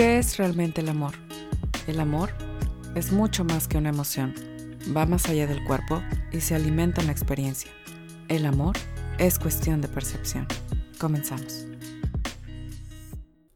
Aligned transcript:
¿Qué 0.00 0.16
es 0.16 0.38
realmente 0.38 0.80
el 0.80 0.88
amor? 0.88 1.12
El 1.86 2.00
amor 2.00 2.30
es 2.94 3.12
mucho 3.12 3.44
más 3.44 3.68
que 3.68 3.76
una 3.76 3.90
emoción. 3.90 4.32
Va 4.96 5.04
más 5.04 5.28
allá 5.28 5.46
del 5.46 5.62
cuerpo 5.64 6.02
y 6.32 6.40
se 6.40 6.54
alimenta 6.54 7.02
en 7.02 7.08
la 7.08 7.12
experiencia. 7.12 7.70
El 8.28 8.46
amor 8.46 8.78
es 9.18 9.38
cuestión 9.38 9.82
de 9.82 9.88
percepción. 9.88 10.46
Comenzamos. 10.98 11.66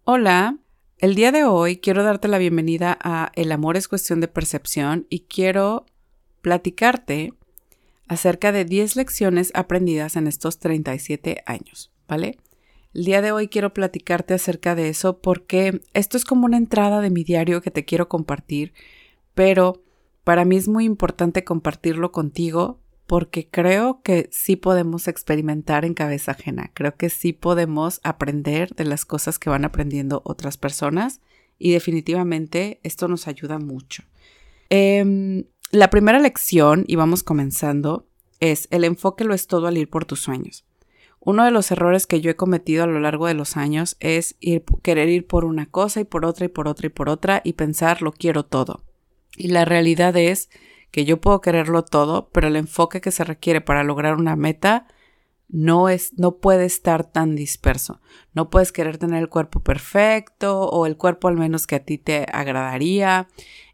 Hola, 0.05 0.59
el 0.99 1.15
día 1.15 1.33
de 1.33 1.45
hoy 1.45 1.79
quiero 1.79 2.03
darte 2.03 2.29
la 2.29 2.37
bienvenida 2.37 2.99
a 3.01 3.33
El 3.37 3.51
amor 3.51 3.79
es 3.79 3.89
cuestión 3.89 4.21
de 4.21 4.29
percepción 4.29 5.07
y 5.09 5.21
quiero 5.21 5.87
platicarte 6.43 7.33
acerca 8.07 8.53
de 8.53 8.67
10 8.67 8.97
lecciones 8.97 9.51
aprendidas 9.55 10.15
en 10.17 10.27
estos 10.27 10.59
37 10.59 11.43
años, 11.47 11.91
¿vale? 12.07 12.37
El 12.95 13.05
día 13.05 13.23
de 13.23 13.33
hoy 13.33 13.49
quiero 13.49 13.75
platicarte 13.75 14.35
acerca 14.35 14.77
de 14.77 14.89
eso 14.89 15.19
porque 15.19 15.81
esto 15.95 16.17
es 16.17 16.25
como 16.25 16.47
una 16.47 16.57
entrada 16.57 17.01
de 17.01 17.11
mi 17.11 17.25
diario 17.25 17.61
que 17.61 17.73
te 17.73 17.85
quiero 17.85 18.09
compartir, 18.09 18.73
pero 19.35 19.83
para 20.23 20.45
mí 20.45 20.57
es 20.57 20.69
muy 20.69 20.85
importante 20.85 21.43
compartirlo 21.43 22.13
contigo 22.13 22.81
porque 23.09 23.49
creo 23.51 24.01
que 24.03 24.29
sí 24.31 24.55
podemos 24.55 25.09
experimentar 25.09 25.85
en 25.85 25.95
cabeza 25.95 26.33
ajena, 26.33 26.71
creo 26.73 26.97
que 26.97 27.11
sí 27.11 27.33
podemos 27.33 28.01
aprender 28.05 28.75
de 28.77 28.85
las 28.85 29.05
cosas 29.05 29.41
que 29.41 29.51
van 29.51 29.65
aprendiendo 29.65 30.23
otras 30.25 30.57
personas 30.57 31.21
y 31.59 31.73
definitivamente 31.73 32.79
esto 32.85 33.09
nos 33.09 33.27
ayuda 33.27 33.59
mucho. 33.59 34.05
Em, 34.71 35.45
la 35.73 35.91
primera 35.91 36.21
lección, 36.21 36.85
y 36.87 36.95
vamos 36.95 37.25
comenzando, 37.25 38.07
es 38.39 38.69
el 38.71 38.85
enfoque 38.85 39.25
lo 39.25 39.35
es 39.35 39.49
todo 39.49 39.67
al 39.67 39.79
ir 39.79 39.91
por 39.91 40.05
tus 40.05 40.21
sueños. 40.21 40.65
Uno 41.25 41.45
de 41.45 41.51
los 41.51 41.71
errores 41.71 42.07
que 42.07 42.21
yo 42.21 42.31
he 42.31 42.37
cometido 42.37 42.85
a 42.85 42.87
lo 42.87 43.01
largo 43.01 43.27
de 43.27 43.35
los 43.35 43.57
años 43.57 43.97
es 44.01 44.37
ir, 44.41 44.63
querer 44.83 45.09
ir 45.09 45.27
por 45.27 45.47
una 45.47 45.67
cosa 45.67 46.01
y 46.01 46.05
por 46.05 46.27
otra 46.27 46.47
y 46.47 46.49
por 46.49 46.69
otra 46.69 46.87
y 46.87 46.91
por 46.91 47.09
otra 47.09 47.41
y 47.45 47.55
pensar 47.55 48.03
lo 48.03 48.13
quiero 48.13 48.45
todo. 48.45 48.85
Y 49.37 49.49
la 49.49 49.65
realidad 49.65 50.17
es 50.17 50.51
que 50.91 51.05
yo 51.05 51.21
puedo 51.21 51.41
quererlo 51.41 51.83
todo, 51.83 52.29
pero 52.31 52.49
el 52.49 52.57
enfoque 52.57 53.01
que 53.01 53.11
se 53.11 53.25
requiere 53.25 53.61
para 53.61 53.85
lograr 53.85 54.17
una 54.17 54.37
meta 54.37 54.87
no 55.49 55.89
es, 55.89 56.13
no 56.19 56.37
puede 56.37 56.67
estar 56.67 57.11
tan 57.11 57.37
disperso. 57.37 58.01
No 58.33 58.51
puedes 58.51 58.71
querer 58.71 58.99
tener 58.99 59.23
el 59.23 59.29
cuerpo 59.29 59.61
perfecto 59.61 60.63
o 60.63 60.87
el 60.87 60.97
cuerpo 60.97 61.29
al 61.29 61.37
menos 61.37 61.67
que 61.67 61.77
a 61.77 61.85
ti 61.85 61.99
te 61.99 62.27
agradaría. 62.33 63.29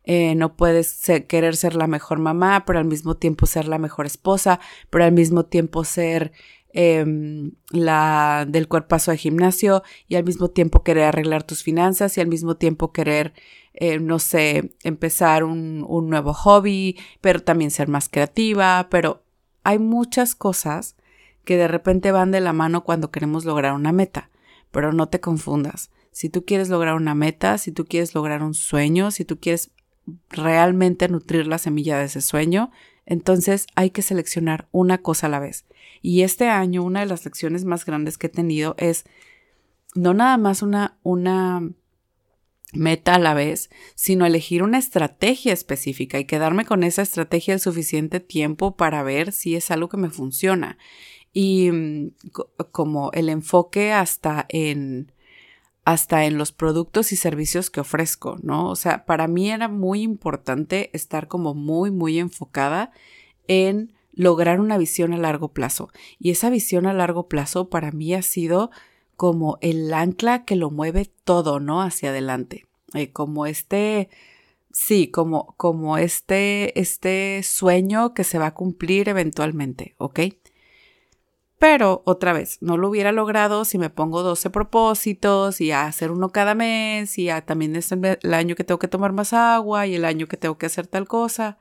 Eh, 0.05 0.35
no 0.35 0.57
puedes 0.57 1.01
querer 1.29 1.57
ser 1.57 1.75
la 1.75 1.87
mejor 1.87 2.19
mamá, 2.19 2.65
pero 2.67 2.79
al 2.79 2.85
mismo 2.85 3.17
tiempo 3.17 3.47
ser 3.47 3.69
la 3.69 3.79
mejor 3.79 4.07
esposa, 4.07 4.61
pero 4.89 5.05
al 5.05 5.13
mismo 5.13 5.45
tiempo 5.45 5.85
ser 5.85 6.33
Em, 6.73 7.53
la 7.71 8.47
del 8.49 8.69
cuerpazo 8.69 9.11
de 9.11 9.17
gimnasio 9.17 9.83
y 10.07 10.15
al 10.15 10.25
mismo 10.25 10.51
tiempo 10.51 10.85
querer 10.85 11.05
arreglar 11.05 11.43
tus 11.43 11.65
finanzas 11.65 12.17
y 12.17 12.21
al 12.21 12.29
mismo 12.29 12.57
tiempo 12.57 12.93
querer, 12.93 13.33
eh, 13.75 13.99
no 13.99 14.21
sé, 14.21 14.73
empezar 14.85 15.43
un, 15.43 15.85
un 15.89 16.09
nuevo 16.09 16.33
hobby, 16.33 16.97
pero 17.21 17.41
también 17.43 17.73
ser 17.73 17.89
más 17.89 18.09
creativa, 18.09 18.87
pero 18.89 19.25
hay 19.65 19.81
muchas 19.81 20.37
cosas 20.37 20.97
que 21.45 21.57
de 21.57 21.67
repente 21.67 22.13
van 22.13 22.31
de 22.31 22.41
la 22.41 22.53
mano 22.53 22.85
cuando 22.85 23.11
queremos 23.11 23.45
lograr 23.45 23.73
una 23.73 23.91
meta, 23.91 24.31
pero 24.71 24.93
no 24.93 25.09
te 25.09 25.21
confundas. 25.21 25.91
Si 26.13 26.29
tú 26.29 26.45
quieres 26.45 26.69
lograr 26.69 26.95
una 26.95 27.15
meta, 27.17 27.59
si 27.59 27.73
tú 27.73 27.85
quieres 27.85 28.15
lograr 28.15 28.45
un 28.45 28.55
sueño, 28.55 29.11
si 29.11 29.25
tú 29.25 29.41
quieres 29.41 29.73
realmente 30.29 31.09
nutrir 31.09 31.47
la 31.49 31.59
semilla 31.59 31.99
de 31.99 32.05
ese 32.05 32.21
sueño, 32.21 32.71
entonces 33.07 33.67
hay 33.75 33.91
que 33.91 34.03
seleccionar 34.03 34.69
una 34.71 34.99
cosa 34.99 35.27
a 35.27 35.31
la 35.31 35.41
vez. 35.41 35.65
Y 36.03 36.23
este 36.23 36.49
año 36.49 36.83
una 36.83 37.01
de 37.01 37.07
las 37.07 37.25
lecciones 37.25 37.65
más 37.65 37.85
grandes 37.85 38.19
que 38.19 38.29
he 38.29 38.31
tenido 38.31 38.75
es 38.79 39.05
no 39.95 40.15
nada 40.15 40.37
más 40.37 40.63
una, 40.63 40.99
una 41.03 41.69
meta 42.73 43.17
a 43.17 43.19
la 43.19 43.35
vez, 43.35 43.71
sino 43.95 44.27
elegir 44.27 44.63
una 44.63 44.79
estrategia 44.79 45.53
específica 45.53 46.19
y 46.19 46.25
quedarme 46.25 46.65
con 46.65 46.85
esa 46.85 47.03
estrategia 47.03 47.55
el 47.55 47.61
suficiente 47.61 48.21
tiempo 48.21 48.77
para 48.77 49.03
ver 49.03 49.33
si 49.33 49.57
es 49.57 49.71
algo 49.71 49.89
que 49.89 49.97
me 49.97 50.11
funciona. 50.11 50.79
Y 51.33 51.71
mm, 51.71 52.13
como 52.73 53.11
el 53.13 53.29
enfoque 53.29 53.93
hasta 53.93 54.47
en 54.49 55.13
hasta 55.85 56.25
en 56.27 56.37
los 56.39 56.53
productos 56.53 57.11
y 57.11 57.17
servicios 57.17 57.71
que 57.71 57.81
ofrezco, 57.81 58.39
¿no? 58.43 58.69
O 58.69 58.77
sea, 58.77 59.07
para 59.07 59.27
mí 59.27 59.51
era 59.51 59.67
muy 59.67 60.03
importante 60.03 60.91
estar 60.93 61.27
como 61.27 61.55
muy, 61.55 61.91
muy 61.91 62.19
enfocada 62.19 62.93
en 63.49 63.93
lograr 64.21 64.61
una 64.61 64.77
visión 64.77 65.15
a 65.15 65.17
largo 65.17 65.49
plazo. 65.49 65.89
Y 66.19 66.31
esa 66.31 66.51
visión 66.51 66.87
a 66.87 66.93
largo 66.93 67.27
plazo 67.27 67.71
para 67.71 67.91
mí 67.91 68.13
ha 68.13 68.21
sido 68.21 68.71
como 69.17 69.57
el 69.63 69.93
ancla 69.95 70.45
que 70.45 70.57
lo 70.57 70.71
mueve 70.71 71.11
todo, 71.25 71.59
¿no? 71.59 71.81
Hacia 71.81 72.11
adelante. 72.11 72.67
Eh, 72.93 73.13
como 73.13 73.47
este, 73.47 74.11
sí, 74.73 75.09
como, 75.09 75.55
como 75.57 75.97
este, 75.97 76.79
este 76.79 77.43
sueño 77.43 78.13
que 78.13 78.25
se 78.25 78.39
va 78.39 78.49
a 78.49 78.55
cumplir 78.55 79.09
eventualmente, 79.09 79.95
¿ok? 79.97 80.21
Pero 81.59 82.03
otra 82.05 82.35
vez, 82.35 82.59
no 82.61 82.77
lo 82.77 82.91
hubiera 82.91 83.13
logrado 83.13 83.65
si 83.65 83.79
me 83.79 83.89
pongo 83.89 84.23
12 84.23 84.51
propósitos 84.51 85.63
y 85.63 85.73
a 85.73 85.87
hacer 85.87 86.11
uno 86.11 86.31
cada 86.31 86.55
mes 86.55 87.19
y 87.19 87.31
a 87.31 87.41
también 87.47 87.75
es 87.75 87.91
el 87.93 88.35
año 88.35 88.55
que 88.55 88.65
tengo 88.65 88.79
que 88.79 88.89
tomar 88.89 89.13
más 89.13 89.33
agua 89.33 89.87
y 89.87 89.95
el 89.95 90.05
año 90.05 90.27
que 90.27 90.37
tengo 90.37 90.59
que 90.59 90.67
hacer 90.67 90.87
tal 90.87 91.09
cosa. 91.09 91.59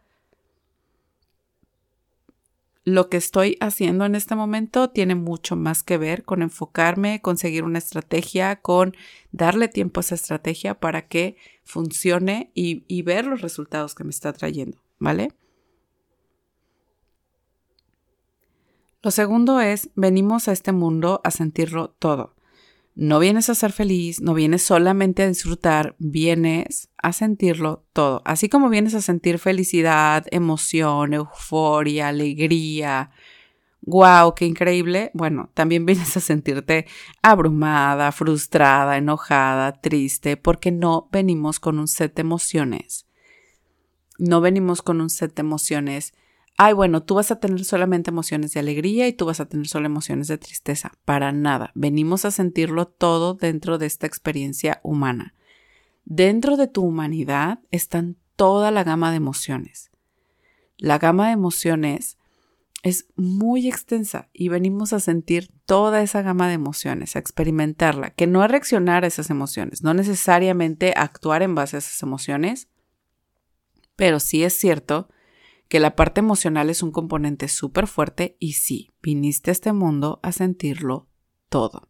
Lo 2.90 3.08
que 3.08 3.18
estoy 3.18 3.56
haciendo 3.60 4.06
en 4.06 4.16
este 4.16 4.34
momento 4.34 4.90
tiene 4.90 5.14
mucho 5.14 5.56
más 5.56 5.84
que 5.84 6.00
ver 6.00 6.24
con 6.24 6.42
enfocarme, 6.42 7.22
conseguir 7.22 7.64
una 7.64 7.78
estrategia, 7.78 8.62
con 8.62 8.96
darle 9.32 9.68
tiempo 9.68 10.00
a 10.00 10.02
esa 10.02 10.16
estrategia 10.16 10.80
para 10.80 11.08
que 11.08 11.38
funcione 11.64 12.50
y, 12.56 12.86
y 12.88 13.04
ver 13.04 13.28
los 13.28 13.42
resultados 13.42 13.94
que 13.94 14.04
me 14.04 14.10
está 14.10 14.34
trayendo, 14.34 14.80
¿vale? 14.98 15.32
Lo 19.04 19.12
segundo 19.12 19.60
es, 19.60 19.92
venimos 19.94 20.48
a 20.48 20.52
este 20.52 20.72
mundo 20.72 21.22
a 21.24 21.30
sentirlo 21.30 21.92
todo. 21.92 22.34
No 23.02 23.20
vienes 23.20 23.50
a 23.50 23.56
ser 23.56 23.72
feliz, 23.72 24.20
no 24.20 24.34
vienes 24.34 24.62
solamente 24.62 25.24
a 25.24 25.28
disfrutar, 25.30 25.96
vienes 26.00 26.90
a 26.98 27.14
sentirlo 27.14 27.86
todo. 27.94 28.22
Así 28.26 28.50
como 28.50 28.68
vienes 28.68 28.94
a 28.94 29.02
sentir 29.02 29.40
felicidad, 29.40 30.26
emoción, 30.32 31.14
euforia, 31.14 32.10
alegría. 32.10 33.12
¡Wow! 33.84 34.36
¡Qué 34.36 34.44
increíble! 34.44 35.12
Bueno, 35.14 35.50
también 35.54 35.86
vienes 35.86 36.18
a 36.18 36.20
sentirte 36.20 36.88
abrumada, 37.22 38.12
frustrada, 38.12 38.98
enojada, 38.98 39.80
triste, 39.80 40.36
porque 40.36 40.74
no 40.74 41.08
venimos 41.10 41.62
con 41.62 41.80
un 41.80 41.88
set 41.88 42.16
de 42.16 42.22
emociones. 42.24 43.06
No 44.18 44.42
venimos 44.42 44.82
con 44.82 45.00
un 45.00 45.10
set 45.10 45.36
de 45.36 45.40
emociones 45.40 46.14
ay, 46.62 46.74
bueno, 46.74 47.02
tú 47.02 47.16
vas 47.16 47.32
a 47.32 47.40
tener 47.40 47.64
solamente 47.64 48.10
emociones 48.10 48.52
de 48.52 48.60
alegría 48.60 49.08
y 49.08 49.14
tú 49.14 49.26
vas 49.26 49.40
a 49.40 49.46
tener 49.48 49.66
solo 49.70 49.86
emociones 49.86 50.28
de 50.28 50.38
tristeza. 50.38 50.92
Para 51.06 51.32
nada. 51.32 51.72
Venimos 51.74 52.26
a 52.26 52.32
sentirlo 52.32 52.86
todo 52.86 53.34
dentro 53.34 53.78
de 53.78 53.86
esta 53.86 54.06
experiencia 54.06 54.82
humana. 54.84 55.36
Dentro 56.04 56.58
de 56.58 56.68
tu 56.68 56.84
humanidad 56.84 57.60
están 57.72 58.18
toda 58.36 58.72
la 58.72 58.84
gama 58.84 59.10
de 59.10 59.16
emociones. 59.16 59.90
La 60.78 60.98
gama 60.98 61.28
de 61.28 61.34
emociones 61.34 62.18
es 62.84 63.08
muy 63.16 63.70
extensa 63.70 64.28
y 64.34 64.50
venimos 64.50 64.92
a 64.92 65.00
sentir 65.00 65.50
toda 65.66 66.02
esa 66.02 66.22
gama 66.24 66.50
de 66.50 66.56
emociones, 66.56 67.16
a 67.16 67.20
experimentarla, 67.20 68.10
que 68.10 68.28
no 68.28 68.44
es 68.44 68.52
reaccionar 68.52 69.06
a 69.06 69.08
esas 69.08 69.30
emociones, 69.30 69.82
no 69.82 69.94
necesariamente 69.94 70.94
actuar 70.98 71.42
en 71.42 71.56
base 71.56 71.78
a 71.78 71.80
esas 71.80 72.04
emociones, 72.04 72.68
pero 73.96 74.20
sí 74.20 74.44
es 74.44 74.54
cierto 74.54 75.08
que 75.70 75.80
la 75.80 75.96
parte 75.96 76.20
emocional 76.20 76.70
es 76.70 76.84
un 76.84 76.92
componente 76.92 77.48
súper 77.48 77.88
fuerte 77.88 78.36
y 78.40 78.54
sí, 78.54 78.90
viniste 79.02 79.52
a 79.52 79.54
este 79.54 79.72
mundo 79.72 80.20
a 80.24 80.32
sentirlo 80.32 81.08
todo. 81.48 81.88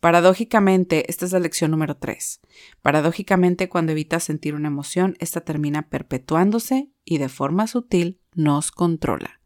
Paradójicamente, 0.00 1.08
esta 1.10 1.26
es 1.26 1.32
la 1.32 1.40
lección 1.40 1.70
número 1.70 1.96
3. 1.96 2.40
Paradójicamente, 2.82 3.68
cuando 3.68 3.92
evitas 3.92 4.24
sentir 4.24 4.54
una 4.54 4.68
emoción, 4.68 5.14
esta 5.20 5.42
termina 5.42 5.88
perpetuándose 5.88 6.90
y 7.04 7.18
de 7.18 7.28
forma 7.28 7.66
sutil 7.66 8.20
nos 8.34 8.72
controla. 8.72 9.40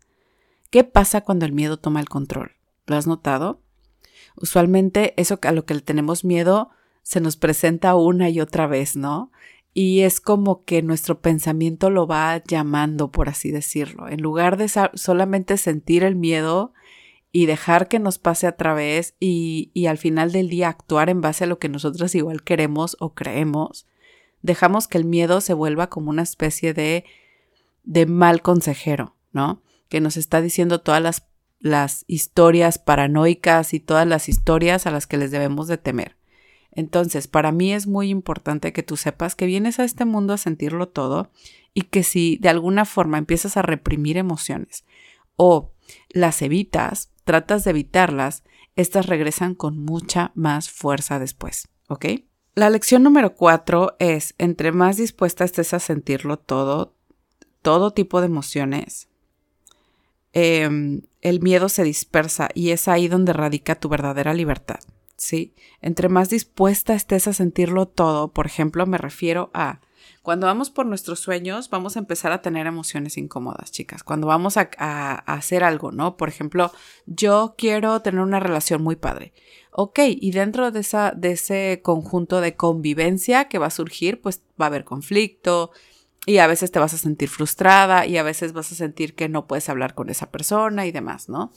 ¿Qué 0.70 0.84
pasa 0.84 1.20
cuando 1.20 1.44
el 1.44 1.52
miedo 1.52 1.78
toma 1.78 2.00
el 2.00 2.08
control? 2.08 2.52
¿Lo 2.86 2.96
has 2.96 3.06
notado? 3.06 3.62
Usualmente 4.36 5.12
eso 5.20 5.38
a 5.42 5.52
lo 5.52 5.66
que 5.66 5.78
tenemos 5.80 6.24
miedo 6.24 6.70
se 7.02 7.20
nos 7.20 7.36
presenta 7.36 7.94
una 7.96 8.30
y 8.30 8.40
otra 8.40 8.66
vez, 8.66 8.96
¿no? 8.96 9.30
Y 9.74 10.02
es 10.02 10.20
como 10.20 10.64
que 10.64 10.82
nuestro 10.82 11.20
pensamiento 11.20 11.90
lo 11.90 12.06
va 12.06 12.40
llamando, 12.46 13.10
por 13.10 13.28
así 13.28 13.50
decirlo. 13.50 14.08
En 14.08 14.22
lugar 14.22 14.56
de 14.56 14.70
solamente 14.94 15.56
sentir 15.56 16.04
el 16.04 16.14
miedo 16.14 16.72
y 17.32 17.46
dejar 17.46 17.88
que 17.88 17.98
nos 17.98 18.18
pase 18.18 18.46
a 18.46 18.56
través 18.56 19.16
y, 19.18 19.72
y 19.74 19.86
al 19.86 19.98
final 19.98 20.30
del 20.30 20.48
día 20.48 20.68
actuar 20.68 21.10
en 21.10 21.20
base 21.20 21.42
a 21.42 21.46
lo 21.48 21.58
que 21.58 21.68
nosotros 21.68 22.14
igual 22.14 22.44
queremos 22.44 22.96
o 23.00 23.14
creemos, 23.14 23.88
dejamos 24.42 24.86
que 24.86 24.98
el 24.98 25.04
miedo 25.04 25.40
se 25.40 25.54
vuelva 25.54 25.88
como 25.88 26.10
una 26.10 26.22
especie 26.22 26.72
de, 26.72 27.04
de 27.82 28.06
mal 28.06 28.42
consejero, 28.42 29.16
¿no? 29.32 29.60
Que 29.88 30.00
nos 30.00 30.16
está 30.16 30.40
diciendo 30.40 30.82
todas 30.82 31.02
las, 31.02 31.26
las 31.58 32.04
historias 32.06 32.78
paranoicas 32.78 33.74
y 33.74 33.80
todas 33.80 34.06
las 34.06 34.28
historias 34.28 34.86
a 34.86 34.92
las 34.92 35.08
que 35.08 35.16
les 35.16 35.32
debemos 35.32 35.66
de 35.66 35.78
temer. 35.78 36.16
Entonces, 36.76 37.28
para 37.28 37.52
mí 37.52 37.72
es 37.72 37.86
muy 37.86 38.08
importante 38.10 38.72
que 38.72 38.82
tú 38.82 38.96
sepas 38.96 39.34
que 39.34 39.46
vienes 39.46 39.78
a 39.78 39.84
este 39.84 40.04
mundo 40.04 40.32
a 40.32 40.38
sentirlo 40.38 40.88
todo 40.88 41.30
y 41.72 41.82
que 41.82 42.02
si 42.02 42.36
de 42.36 42.48
alguna 42.48 42.84
forma 42.84 43.18
empiezas 43.18 43.56
a 43.56 43.62
reprimir 43.62 44.16
emociones 44.16 44.84
o 45.36 45.72
las 46.10 46.42
evitas, 46.42 47.10
tratas 47.24 47.64
de 47.64 47.70
evitarlas, 47.70 48.44
estas 48.76 49.06
regresan 49.06 49.54
con 49.54 49.78
mucha 49.78 50.32
más 50.34 50.70
fuerza 50.70 51.18
después, 51.18 51.68
¿ok? 51.88 52.06
La 52.54 52.70
lección 52.70 53.02
número 53.02 53.34
cuatro 53.34 53.96
es, 53.98 54.34
entre 54.38 54.72
más 54.72 54.96
dispuesta 54.96 55.44
estés 55.44 55.74
a 55.74 55.80
sentirlo 55.80 56.38
todo, 56.38 56.94
todo 57.62 57.92
tipo 57.92 58.20
de 58.20 58.26
emociones, 58.26 59.08
em, 60.32 61.02
el 61.20 61.40
miedo 61.40 61.68
se 61.68 61.82
dispersa 61.82 62.48
y 62.54 62.70
es 62.70 62.86
ahí 62.86 63.08
donde 63.08 63.32
radica 63.32 63.74
tu 63.74 63.88
verdadera 63.88 64.34
libertad, 64.34 64.80
¿sí? 65.16 65.54
Entre 65.80 66.08
más 66.08 66.30
dispuesta 66.30 66.94
estés 66.94 67.28
a 67.28 67.32
sentirlo 67.32 67.86
todo, 67.86 68.32
por 68.32 68.46
ejemplo, 68.46 68.86
me 68.86 68.98
refiero 68.98 69.50
a 69.54 69.80
cuando 70.22 70.46
vamos 70.46 70.70
por 70.70 70.86
nuestros 70.86 71.20
sueños, 71.20 71.68
vamos 71.68 71.96
a 71.96 71.98
empezar 71.98 72.32
a 72.32 72.40
tener 72.40 72.66
emociones 72.66 73.18
incómodas, 73.18 73.70
chicas. 73.70 74.02
Cuando 74.02 74.26
vamos 74.26 74.56
a, 74.56 74.62
hacer 75.26 75.64
algo, 75.64 75.92
¿no? 75.92 76.16
Por 76.16 76.30
ejemplo, 76.30 76.72
yo 77.04 77.54
quiero 77.58 78.00
tener 78.00 78.20
una 78.22 78.40
relación 78.40 78.82
muy 78.82 78.96
padre. 78.96 79.34
Ok, 79.70 79.98
y 80.06 80.30
dentro 80.30 80.70
de, 80.70 80.80
esa, 80.80 81.12
de 81.14 81.32
ese 81.32 81.80
conjunto 81.82 82.40
de 82.40 82.56
convivencia 82.56 83.48
que 83.48 83.58
va 83.58 83.66
a 83.66 83.70
surgir, 83.70 84.22
pues 84.22 84.42
va 84.58 84.66
a 84.66 84.68
haber 84.68 84.84
conflicto, 84.84 85.72
y 86.26 86.38
a 86.38 86.46
veces 86.46 86.70
te 86.70 86.78
vas 86.78 86.94
a 86.94 86.98
sentir 86.98 87.28
frustrada 87.28 88.06
y 88.06 88.16
a 88.16 88.22
veces 88.22 88.52
vas 88.52 88.72
a 88.72 88.74
sentir 88.74 89.14
que 89.14 89.28
no 89.28 89.46
puedes 89.46 89.68
hablar 89.68 89.94
con 89.94 90.08
esa 90.08 90.30
persona 90.30 90.86
y 90.86 90.92
demás, 90.92 91.28
¿no? 91.28 91.52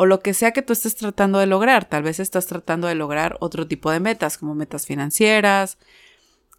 O 0.00 0.06
lo 0.06 0.20
que 0.20 0.32
sea 0.32 0.52
que 0.52 0.62
tú 0.62 0.72
estés 0.72 0.96
tratando 0.96 1.38
de 1.40 1.44
lograr. 1.44 1.84
Tal 1.84 2.02
vez 2.02 2.20
estás 2.20 2.46
tratando 2.46 2.88
de 2.88 2.94
lograr 2.94 3.36
otro 3.40 3.68
tipo 3.68 3.90
de 3.90 4.00
metas, 4.00 4.38
como 4.38 4.54
metas 4.54 4.86
financieras, 4.86 5.76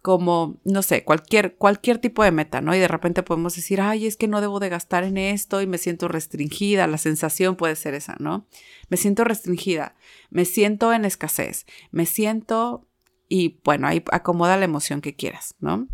como, 0.00 0.60
no 0.62 0.80
sé, 0.82 1.02
cualquier, 1.02 1.56
cualquier 1.56 1.98
tipo 1.98 2.22
de 2.22 2.30
meta, 2.30 2.60
¿no? 2.60 2.72
Y 2.72 2.78
de 2.78 2.86
repente 2.86 3.24
podemos 3.24 3.56
decir, 3.56 3.80
ay, 3.80 4.06
es 4.06 4.16
que 4.16 4.28
no 4.28 4.40
debo 4.40 4.60
de 4.60 4.68
gastar 4.68 5.02
en 5.02 5.18
esto 5.18 5.60
y 5.60 5.66
me 5.66 5.78
siento 5.78 6.06
restringida. 6.06 6.86
La 6.86 6.98
sensación 6.98 7.56
puede 7.56 7.74
ser 7.74 7.94
esa, 7.94 8.14
¿no? 8.20 8.46
Me 8.88 8.96
siento 8.96 9.24
restringida, 9.24 9.96
me 10.30 10.44
siento 10.44 10.92
en 10.92 11.04
escasez, 11.04 11.66
me 11.90 12.06
siento 12.06 12.86
y 13.28 13.60
bueno, 13.64 13.88
ahí 13.88 14.04
acomoda 14.12 14.56
la 14.56 14.66
emoción 14.66 15.00
que 15.00 15.16
quieras, 15.16 15.56
¿no? 15.58 15.88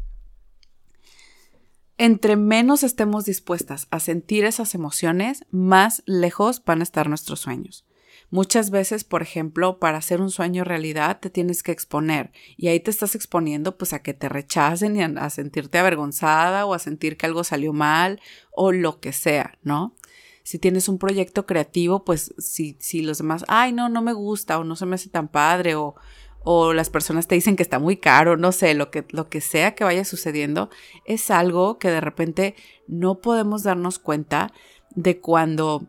Entre 2.00 2.36
menos 2.36 2.84
estemos 2.84 3.24
dispuestas 3.24 3.88
a 3.90 3.98
sentir 3.98 4.44
esas 4.44 4.76
emociones, 4.76 5.44
más 5.50 6.04
lejos 6.06 6.62
van 6.64 6.78
a 6.78 6.84
estar 6.84 7.08
nuestros 7.08 7.40
sueños. 7.40 7.84
Muchas 8.30 8.70
veces, 8.70 9.02
por 9.02 9.20
ejemplo, 9.20 9.80
para 9.80 9.98
hacer 9.98 10.20
un 10.20 10.30
sueño 10.30 10.62
realidad 10.62 11.18
te 11.18 11.28
tienes 11.28 11.64
que 11.64 11.72
exponer 11.72 12.30
y 12.56 12.68
ahí 12.68 12.78
te 12.78 12.92
estás 12.92 13.16
exponiendo 13.16 13.76
pues 13.76 13.94
a 13.94 14.02
que 14.02 14.14
te 14.14 14.28
rechacen 14.28 14.94
y 14.94 15.02
a, 15.02 15.30
sentirte 15.30 15.78
avergonzada 15.78 16.66
o 16.66 16.74
a 16.74 16.78
sentir 16.78 17.16
que 17.16 17.26
algo 17.26 17.42
salió 17.42 17.72
mal 17.72 18.20
o 18.52 18.70
lo 18.70 19.00
que 19.00 19.12
sea, 19.12 19.58
¿no? 19.62 19.96
Si 20.44 20.58
tienes 20.58 20.88
un 20.88 20.98
proyecto 20.98 21.46
creativo, 21.46 22.04
pues 22.04 22.32
si, 22.38 22.76
si 22.78 23.02
los 23.02 23.18
demás, 23.18 23.44
ay, 23.48 23.72
no, 23.72 23.88
no 23.88 24.02
me 24.02 24.12
gusta 24.12 24.58
o 24.58 24.64
no 24.64 24.76
se 24.76 24.86
me 24.86 24.94
hace 24.94 25.08
tan 25.08 25.28
padre 25.28 25.74
o, 25.74 25.96
o 26.44 26.72
las 26.72 26.90
personas 26.90 27.26
te 27.26 27.34
dicen 27.34 27.56
que 27.56 27.62
está 27.62 27.78
muy 27.78 27.96
caro, 27.96 28.36
no 28.36 28.52
sé, 28.52 28.74
lo 28.74 28.90
que, 28.90 29.04
lo 29.10 29.28
que 29.28 29.40
sea 29.40 29.74
que 29.74 29.84
vaya 29.84 30.04
sucediendo, 30.04 30.70
es 31.04 31.30
algo 31.30 31.78
que 31.78 31.90
de 31.90 32.00
repente 32.00 32.54
no 32.86 33.16
podemos 33.16 33.62
darnos 33.62 33.98
cuenta 33.98 34.52
de 34.94 35.20
cuando, 35.20 35.86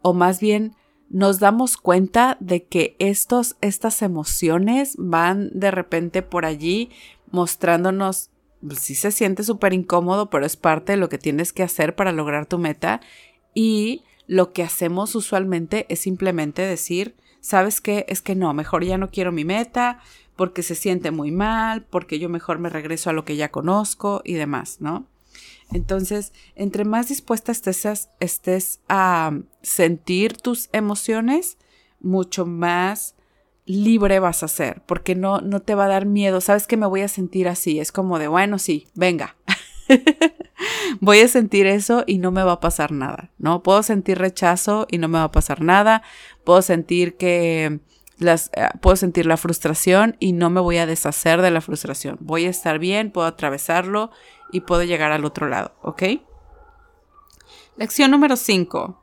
o 0.00 0.14
más 0.14 0.40
bien 0.40 0.76
nos 1.12 1.40
damos 1.40 1.76
cuenta 1.76 2.38
de 2.40 2.64
que 2.64 2.96
estos, 2.98 3.56
estas 3.60 4.00
emociones 4.00 4.94
van 4.96 5.50
de 5.52 5.70
repente 5.70 6.22
por 6.22 6.46
allí 6.46 6.90
mostrándonos, 7.30 8.30
pues, 8.66 8.78
sí 8.78 8.94
se 8.94 9.10
siente 9.10 9.42
súper 9.42 9.74
incómodo, 9.74 10.30
pero 10.30 10.46
es 10.46 10.56
parte 10.56 10.92
de 10.92 10.98
lo 10.98 11.08
que 11.08 11.18
tienes 11.18 11.52
que 11.52 11.62
hacer 11.62 11.94
para 11.94 12.12
lograr 12.12 12.46
tu 12.46 12.58
meta. 12.58 13.00
Y 13.54 14.04
lo 14.26 14.52
que 14.52 14.62
hacemos 14.62 15.14
usualmente 15.14 15.84
es 15.90 16.00
simplemente 16.00 16.62
decir, 16.62 17.14
¿sabes 17.42 17.82
qué? 17.82 18.06
Es 18.08 18.22
que 18.22 18.34
no, 18.34 18.54
mejor 18.54 18.84
ya 18.84 18.96
no 18.96 19.10
quiero 19.10 19.32
mi 19.32 19.44
meta 19.44 19.98
porque 20.36 20.62
se 20.62 20.74
siente 20.74 21.10
muy 21.10 21.30
mal, 21.30 21.84
porque 21.84 22.18
yo 22.18 22.30
mejor 22.30 22.58
me 22.58 22.70
regreso 22.70 23.10
a 23.10 23.12
lo 23.12 23.26
que 23.26 23.36
ya 23.36 23.50
conozco 23.50 24.22
y 24.24 24.34
demás, 24.34 24.78
¿no? 24.80 25.06
Entonces, 25.72 26.32
entre 26.54 26.84
más 26.84 27.08
dispuesta 27.08 27.52
estés, 27.52 28.08
estés 28.20 28.80
a 28.88 29.38
sentir 29.62 30.36
tus 30.36 30.70
emociones, 30.72 31.58
mucho 32.00 32.46
más 32.46 33.14
libre 33.64 34.18
vas 34.18 34.42
a 34.42 34.48
ser, 34.48 34.82
porque 34.86 35.14
no, 35.14 35.40
no 35.40 35.60
te 35.60 35.74
va 35.74 35.84
a 35.84 35.88
dar 35.88 36.06
miedo. 36.06 36.40
Sabes 36.40 36.66
que 36.66 36.76
me 36.76 36.86
voy 36.86 37.02
a 37.02 37.08
sentir 37.08 37.48
así. 37.48 37.78
Es 37.78 37.92
como 37.92 38.18
de, 38.18 38.28
bueno, 38.28 38.58
sí, 38.58 38.88
venga. 38.94 39.36
voy 41.00 41.20
a 41.20 41.28
sentir 41.28 41.66
eso 41.66 42.04
y 42.06 42.18
no 42.18 42.30
me 42.30 42.42
va 42.42 42.52
a 42.52 42.60
pasar 42.60 42.92
nada, 42.92 43.30
¿no? 43.38 43.62
Puedo 43.62 43.82
sentir 43.82 44.18
rechazo 44.18 44.86
y 44.90 44.98
no 44.98 45.08
me 45.08 45.18
va 45.18 45.24
a 45.24 45.32
pasar 45.32 45.62
nada. 45.62 46.02
Puedo 46.44 46.62
sentir 46.62 47.16
que 47.16 47.80
las, 48.18 48.50
eh, 48.54 48.68
puedo 48.80 48.96
sentir 48.96 49.26
la 49.26 49.36
frustración 49.36 50.16
y 50.18 50.32
no 50.32 50.50
me 50.50 50.60
voy 50.60 50.78
a 50.78 50.86
deshacer 50.86 51.42
de 51.42 51.50
la 51.50 51.60
frustración. 51.60 52.18
Voy 52.20 52.46
a 52.46 52.50
estar 52.50 52.78
bien, 52.78 53.10
puedo 53.10 53.26
atravesarlo 53.26 54.10
y 54.50 54.60
puedo 54.60 54.82
llegar 54.82 55.12
al 55.12 55.24
otro 55.24 55.48
lado, 55.48 55.74
¿ok? 55.82 56.02
Lección 57.76 58.10
número 58.10 58.36
5. 58.36 58.98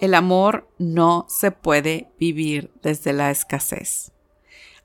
El 0.00 0.14
amor 0.14 0.68
no 0.78 1.26
se 1.28 1.50
puede 1.50 2.10
vivir 2.18 2.70
desde 2.82 3.12
la 3.12 3.30
escasez. 3.30 4.12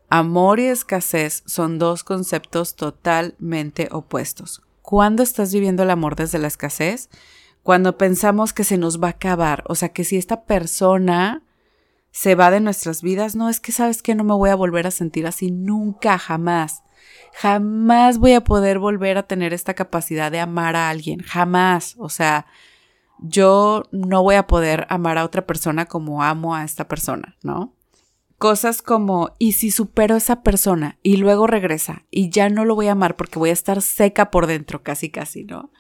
Amor 0.10 0.60
y 0.60 0.66
escasez 0.66 1.44
son 1.46 1.78
dos 1.78 2.04
conceptos 2.04 2.76
totalmente 2.76 3.90
opuestos. 3.92 4.62
¿Cuándo 4.82 5.22
estás 5.22 5.54
viviendo 5.54 5.84
el 5.84 5.92
amor 5.92 6.16
desde 6.16 6.40
la 6.40 6.48
escasez? 6.48 7.10
Cuando 7.62 7.98
pensamos 7.98 8.54
que 8.54 8.64
se 8.64 8.78
nos 8.78 9.04
va 9.04 9.10
a 9.10 9.12
acabar, 9.12 9.64
o 9.68 9.76
sea, 9.76 9.90
que 9.90 10.04
si 10.04 10.18
esta 10.18 10.46
persona 10.46 11.44
se 12.12 12.36
va 12.36 12.52
de 12.52 12.60
nuestras 12.60 13.02
vidas, 13.02 13.36
no 13.36 13.50
es 13.50 13.60
que 13.60 13.72
sabes 13.72 14.02
que 14.02 14.16
no 14.16 14.24
me 14.24 14.34
voy 14.34 14.50
a 14.50 14.56
volver 14.56 14.88
a 14.88 14.92
sentir 14.92 15.28
así 15.28 15.52
nunca, 15.52 16.18
jamás. 16.18 16.84
Jamás 17.34 18.18
voy 18.18 18.34
a 18.34 18.44
poder 18.44 18.80
volver 18.80 19.18
a 19.18 19.24
tener 19.24 19.54
esta 19.54 19.74
capacidad 19.74 20.32
de 20.32 20.40
amar 20.40 20.76
a 20.76 20.90
alguien, 20.90 21.22
jamás. 21.22 21.96
O 21.98 22.10
sea, 22.10 22.48
yo 23.20 23.84
no 23.92 24.24
voy 24.24 24.36
a 24.36 24.48
poder 24.48 24.88
amar 24.90 25.18
a 25.18 25.26
otra 25.26 25.46
persona 25.46 25.86
como 25.86 26.24
amo 26.24 26.56
a 26.56 26.64
esta 26.64 26.88
persona, 26.88 27.38
¿no? 27.44 27.74
Cosas 28.38 28.82
como, 28.82 29.34
¿y 29.38 29.52
si 29.52 29.70
supero 29.70 30.16
a 30.16 30.20
esa 30.20 30.44
persona 30.44 30.98
y 31.04 31.18
luego 31.18 31.46
regresa 31.46 32.06
y 32.10 32.30
ya 32.30 32.50
no 32.50 32.64
lo 32.64 32.74
voy 32.74 32.88
a 32.88 32.94
amar 32.94 33.18
porque 33.18 33.38
voy 33.38 33.50
a 33.50 33.54
estar 33.54 33.82
seca 33.82 34.32
por 34.32 34.48
dentro, 34.48 34.82
casi, 34.82 35.10
casi, 35.10 35.44
¿no? 35.44 35.72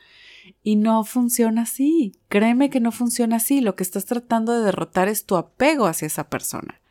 Y 0.63 0.75
no 0.75 1.03
funciona 1.03 1.63
así. 1.63 2.13
Créeme 2.27 2.69
que 2.69 2.79
no 2.79 2.91
funciona 2.91 3.37
así. 3.37 3.61
Lo 3.61 3.75
que 3.75 3.83
estás 3.83 4.05
tratando 4.05 4.53
de 4.53 4.65
derrotar 4.65 5.07
es 5.07 5.25
tu 5.25 5.35
apego 5.35 5.85
hacia 5.85 6.05
esa 6.05 6.29
persona. 6.29 6.81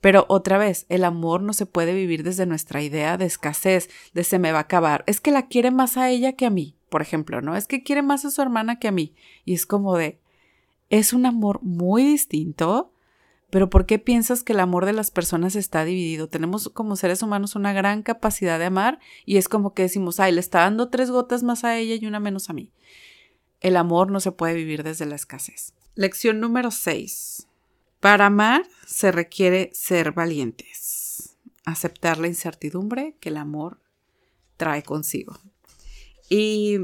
Pero 0.00 0.24
otra 0.28 0.58
vez, 0.58 0.86
el 0.88 1.04
amor 1.04 1.42
no 1.42 1.52
se 1.52 1.66
puede 1.66 1.94
vivir 1.94 2.22
desde 2.22 2.46
nuestra 2.46 2.82
idea 2.82 3.18
de 3.18 3.26
escasez, 3.26 3.90
de 4.14 4.24
se 4.24 4.38
me 4.38 4.52
va 4.52 4.58
a 4.58 4.62
acabar. 4.62 5.04
Es 5.06 5.20
que 5.20 5.30
la 5.30 5.46
quiere 5.46 5.70
más 5.70 5.96
a 5.96 6.08
ella 6.08 6.32
que 6.32 6.46
a 6.46 6.50
mí, 6.50 6.76
por 6.88 7.02
ejemplo, 7.02 7.42
¿no? 7.42 7.54
Es 7.54 7.66
que 7.66 7.82
quiere 7.82 8.02
más 8.02 8.24
a 8.24 8.30
su 8.30 8.40
hermana 8.40 8.78
que 8.78 8.88
a 8.88 8.92
mí. 8.92 9.14
Y 9.44 9.52
es 9.52 9.66
como 9.66 9.96
de, 9.96 10.18
es 10.88 11.12
un 11.12 11.26
amor 11.26 11.60
muy 11.62 12.02
distinto, 12.02 12.92
pero 13.50 13.68
¿por 13.68 13.86
qué 13.86 13.98
piensas 13.98 14.42
que 14.42 14.52
el 14.52 14.60
amor 14.60 14.86
de 14.86 14.92
las 14.92 15.10
personas 15.10 15.56
está 15.56 15.84
dividido? 15.84 16.28
Tenemos 16.28 16.68
como 16.68 16.96
seres 16.96 17.22
humanos 17.22 17.56
una 17.56 17.72
gran 17.72 18.02
capacidad 18.02 18.58
de 18.58 18.66
amar 18.66 19.00
y 19.26 19.36
es 19.36 19.48
como 19.48 19.74
que 19.74 19.82
decimos, 19.82 20.20
ay, 20.20 20.32
le 20.32 20.40
está 20.40 20.60
dando 20.60 20.88
tres 20.88 21.10
gotas 21.10 21.42
más 21.42 21.64
a 21.64 21.76
ella 21.76 21.96
y 21.96 22.06
una 22.06 22.20
menos 22.20 22.48
a 22.48 22.52
mí. 22.52 22.72
El 23.60 23.76
amor 23.76 24.10
no 24.10 24.20
se 24.20 24.32
puede 24.32 24.54
vivir 24.54 24.82
desde 24.84 25.06
la 25.06 25.16
escasez. 25.16 25.74
Lección 25.94 26.40
número 26.40 26.70
6. 26.70 27.48
Para 27.98 28.26
amar 28.26 28.66
se 28.86 29.12
requiere 29.12 29.70
ser 29.74 30.12
valientes, 30.12 31.36
aceptar 31.64 32.18
la 32.18 32.28
incertidumbre 32.28 33.16
que 33.20 33.28
el 33.28 33.36
amor 33.36 33.80
trae 34.56 34.82
consigo. 34.82 35.38
Y 36.30 36.78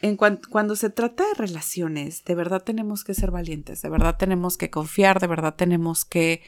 en 0.00 0.16
cuando 0.16 0.76
se 0.76 0.90
trata 0.90 1.24
de 1.26 1.34
relaciones, 1.34 2.24
de 2.24 2.34
verdad 2.34 2.62
tenemos 2.62 3.02
que 3.02 3.14
ser 3.14 3.30
valientes, 3.30 3.82
de 3.82 3.88
verdad 3.88 4.16
tenemos 4.16 4.56
que 4.56 4.70
confiar, 4.70 5.20
de 5.20 5.26
verdad 5.26 5.54
tenemos 5.56 6.04
que 6.04 6.42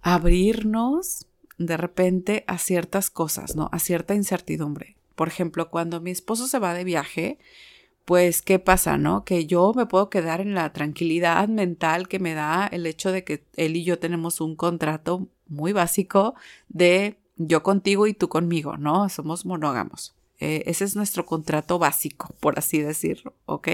abrirnos 0.00 1.26
de 1.58 1.76
repente 1.76 2.44
a 2.46 2.58
ciertas 2.58 3.10
cosas, 3.10 3.56
¿no? 3.56 3.68
A 3.72 3.78
cierta 3.78 4.14
incertidumbre. 4.14 4.96
Por 5.14 5.28
ejemplo, 5.28 5.70
cuando 5.70 6.00
mi 6.00 6.10
esposo 6.10 6.46
se 6.46 6.58
va 6.58 6.74
de 6.74 6.84
viaje, 6.84 7.38
pues, 8.04 8.40
¿qué 8.40 8.58
pasa, 8.58 8.98
no? 8.98 9.24
Que 9.24 9.46
yo 9.46 9.72
me 9.74 9.86
puedo 9.86 10.08
quedar 10.10 10.40
en 10.40 10.54
la 10.54 10.72
tranquilidad 10.72 11.48
mental 11.48 12.08
que 12.08 12.18
me 12.18 12.34
da 12.34 12.66
el 12.66 12.86
hecho 12.86 13.10
de 13.10 13.24
que 13.24 13.44
él 13.56 13.76
y 13.76 13.84
yo 13.84 13.98
tenemos 13.98 14.40
un 14.40 14.54
contrato 14.54 15.28
muy 15.48 15.72
básico 15.72 16.34
de 16.68 17.18
yo 17.36 17.62
contigo 17.62 18.06
y 18.06 18.14
tú 18.14 18.28
conmigo, 18.28 18.76
¿no? 18.76 19.08
Somos 19.08 19.44
monógamos. 19.44 20.14
Eh, 20.38 20.64
ese 20.66 20.84
es 20.84 20.96
nuestro 20.96 21.24
contrato 21.24 21.78
básico, 21.78 22.34
por 22.40 22.58
así 22.58 22.80
decirlo, 22.80 23.34
¿ok? 23.46 23.68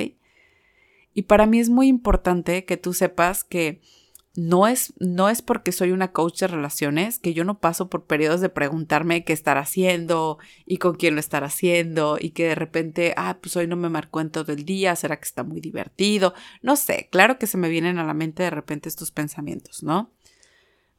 Y 1.14 1.23
para 1.23 1.47
mí 1.47 1.61
es 1.61 1.69
muy 1.69 1.88
importante 1.88 2.64
que 2.64 2.76
tú 2.76 2.92
sepas 2.92 3.45
que 3.45 3.81
no 4.35 4.66
es, 4.66 4.95
no 4.99 5.28
es 5.28 5.42
porque 5.42 5.73
soy 5.73 5.92
una 5.92 6.12
coach 6.12 6.40
de 6.40 6.47
relaciones 6.47 7.19
que 7.19 7.35
yo 7.35 7.45
no 7.45 7.59
paso 7.59 7.90
por 7.90 8.07
periodos 8.07 8.40
de 8.40 8.49
preguntarme 8.49 9.25
qué 9.25 9.35
estar 9.35 9.59
haciendo 9.59 10.38
y 10.64 10.78
con 10.78 10.95
quién 10.95 11.14
lo 11.14 11.21
estar 11.21 11.45
haciendo 11.45 12.16
y 12.19 12.31
que 12.31 12.49
de 12.49 12.54
repente, 12.54 13.12
ah, 13.16 13.38
pues 13.42 13.57
hoy 13.57 13.66
no 13.66 13.76
me 13.76 13.90
marcó 13.90 14.21
en 14.21 14.31
todo 14.31 14.52
el 14.52 14.64
día, 14.64 14.97
será 14.97 15.19
que 15.19 15.25
está 15.25 15.42
muy 15.42 15.61
divertido. 15.61 16.33
No 16.62 16.76
sé, 16.76 17.09
claro 17.11 17.38
que 17.38 17.47
se 17.47 17.59
me 17.59 17.69
vienen 17.69 17.99
a 17.99 18.04
la 18.04 18.14
mente 18.14 18.42
de 18.42 18.50
repente 18.50 18.88
estos 18.88 19.11
pensamientos, 19.11 19.83
¿no? 19.83 20.11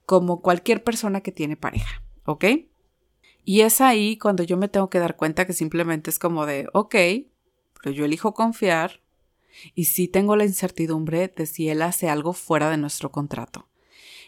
Como 0.06 0.42
cualquier 0.42 0.84
persona 0.84 1.22
que 1.22 1.32
tiene 1.32 1.58
pareja, 1.58 2.04
¿ok? 2.26 2.46
Y 3.46 3.62
es 3.62 3.82
ahí 3.82 4.18
cuando 4.18 4.44
yo 4.44 4.58
me 4.58 4.68
tengo 4.68 4.90
que 4.90 5.00
dar 5.00 5.16
cuenta 5.16 5.46
que 5.46 5.54
simplemente 5.54 6.10
es 6.10 6.20
como 6.20 6.46
de, 6.46 6.68
ok, 6.74 6.96
pero 7.82 7.96
yo 7.96 8.06
elijo 8.06 8.34
confiar 8.34 9.02
y 9.76 9.86
sí 9.86 10.08
tengo 10.08 10.36
la 10.36 10.46
incertidumbre 10.46 11.28
de 11.36 11.46
si 11.46 11.70
él 11.70 11.82
hace 11.82 12.10
algo 12.10 12.34
fuera 12.34 12.70
de 12.70 12.78
nuestro 12.78 13.12
contrato. 13.12 13.68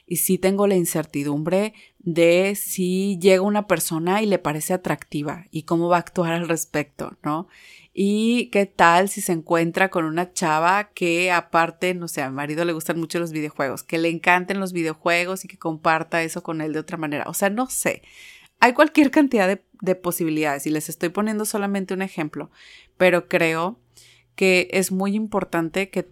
Y 0.07 0.17
sí 0.17 0.37
tengo 0.37 0.67
la 0.67 0.75
incertidumbre 0.75 1.73
de 1.97 2.55
si 2.55 3.17
llega 3.19 3.41
una 3.41 3.65
persona 3.65 4.21
y 4.21 4.27
le 4.27 4.37
parece 4.37 4.73
atractiva 4.73 5.45
y 5.49 5.63
cómo 5.63 5.89
va 5.89 5.95
a 5.97 6.01
actuar 6.01 6.33
al 6.33 6.47
respecto, 6.47 7.17
¿no? 7.23 7.47
Y 7.91 8.49
qué 8.51 8.67
tal 8.67 9.09
si 9.09 9.21
se 9.21 9.31
encuentra 9.31 9.89
con 9.89 10.05
una 10.05 10.31
chava 10.31 10.91
que 10.93 11.31
aparte, 11.31 11.95
no 11.95 12.07
sé, 12.07 12.21
a 12.21 12.29
mi 12.29 12.35
marido 12.35 12.65
le 12.65 12.73
gustan 12.73 12.99
mucho 12.99 13.17
los 13.17 13.31
videojuegos, 13.31 13.81
que 13.81 13.97
le 13.97 14.09
encanten 14.09 14.59
los 14.59 14.73
videojuegos 14.73 15.45
y 15.45 15.47
que 15.47 15.57
comparta 15.57 16.21
eso 16.21 16.43
con 16.43 16.61
él 16.61 16.73
de 16.73 16.79
otra 16.79 16.97
manera. 16.97 17.23
O 17.27 17.33
sea, 17.33 17.49
no 17.49 17.67
sé. 17.67 18.03
Hay 18.65 18.73
cualquier 18.73 19.11
cantidad 19.11 19.47
de, 19.47 19.63
de 19.81 19.93
posibilidades 19.93 20.65
y 20.65 20.71
les 20.71 20.89
estoy 20.89 21.09
poniendo 21.09 21.45
solamente 21.45 21.93
un 21.93 22.01
ejemplo, 22.01 22.49
pero 22.97 23.27
creo 23.27 23.79
que 24.33 24.69
es 24.71 24.91
muy 24.91 25.13
importante 25.13 25.91
que, 25.91 26.09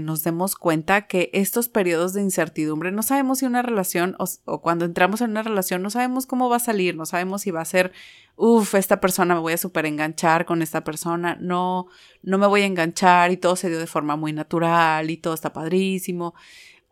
nos 0.00 0.22
demos 0.22 0.54
cuenta 0.54 1.06
que 1.06 1.30
estos 1.32 1.70
periodos 1.70 2.12
de 2.12 2.20
incertidumbre, 2.20 2.92
no 2.92 3.02
sabemos 3.02 3.38
si 3.38 3.46
una 3.46 3.62
relación 3.62 4.16
o, 4.18 4.60
cuando 4.60 4.84
entramos 4.84 5.22
en 5.22 5.30
una 5.30 5.42
relación, 5.42 5.80
no 5.80 5.88
sabemos 5.88 6.26
cómo 6.26 6.50
va 6.50 6.56
a 6.56 6.60
salir, 6.60 6.94
no 6.94 7.06
sabemos 7.06 7.40
si 7.40 7.50
va 7.50 7.62
a 7.62 7.64
ser, 7.64 7.92
uff, 8.36 8.74
esta 8.74 9.00
persona 9.00 9.34
me 9.34 9.40
voy 9.40 9.54
a 9.54 9.58
súper 9.58 9.86
enganchar 9.86 10.44
con 10.44 10.60
esta 10.60 10.84
persona, 10.84 11.38
no, 11.40 11.86
no 12.22 12.36
me 12.36 12.46
voy 12.46 12.62
a 12.62 12.66
enganchar 12.66 13.32
y 13.32 13.38
todo 13.38 13.56
se 13.56 13.70
dio 13.70 13.78
de 13.78 13.86
forma 13.86 14.16
muy 14.16 14.34
natural 14.34 15.10
y 15.10 15.16
todo 15.16 15.32
está 15.32 15.54
padrísimo. 15.54 16.34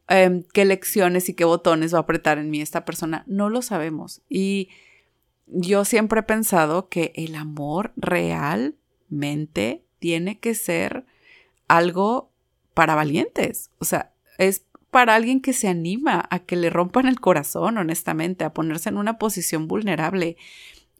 Em, 0.09 0.43
qué 0.55 0.65
lecciones 0.65 1.29
y 1.29 1.35
qué 1.35 1.45
botones 1.45 1.93
va 1.93 1.99
a 1.99 2.03
apretar 2.03 2.39
en 2.39 2.49
mí 2.49 2.63
esta 2.63 2.87
persona, 2.87 3.25
no 3.27 3.51
lo 3.51 3.61
sabemos. 3.61 4.23
Y 4.31 4.69
yo 5.47 5.85
siempre 5.85 6.21
he 6.21 6.25
pensado 6.25 6.89
que 6.89 7.13
el 7.15 7.35
amor 7.35 7.93
realmente 7.97 9.85
tiene 9.99 10.39
que 10.39 10.55
ser 10.55 11.05
algo 11.69 12.31
para 12.75 12.95
valientes. 12.95 13.71
O 13.79 13.85
sea, 13.85 14.13
es 14.39 14.65
para 14.91 15.15
alguien 15.15 15.41
que 15.41 15.53
se 15.53 15.69
anima 15.69 16.27
a 16.31 16.41
que 16.41 16.57
le 16.57 16.71
rompan 16.71 17.07
el 17.07 17.21
corazón, 17.21 17.79
honestamente, 17.79 18.45
a 18.45 18.53
ponerse 18.53 18.89
en 18.89 18.99
una 18.99 19.19
posición 19.19 19.69
vulnerable. 19.69 20.37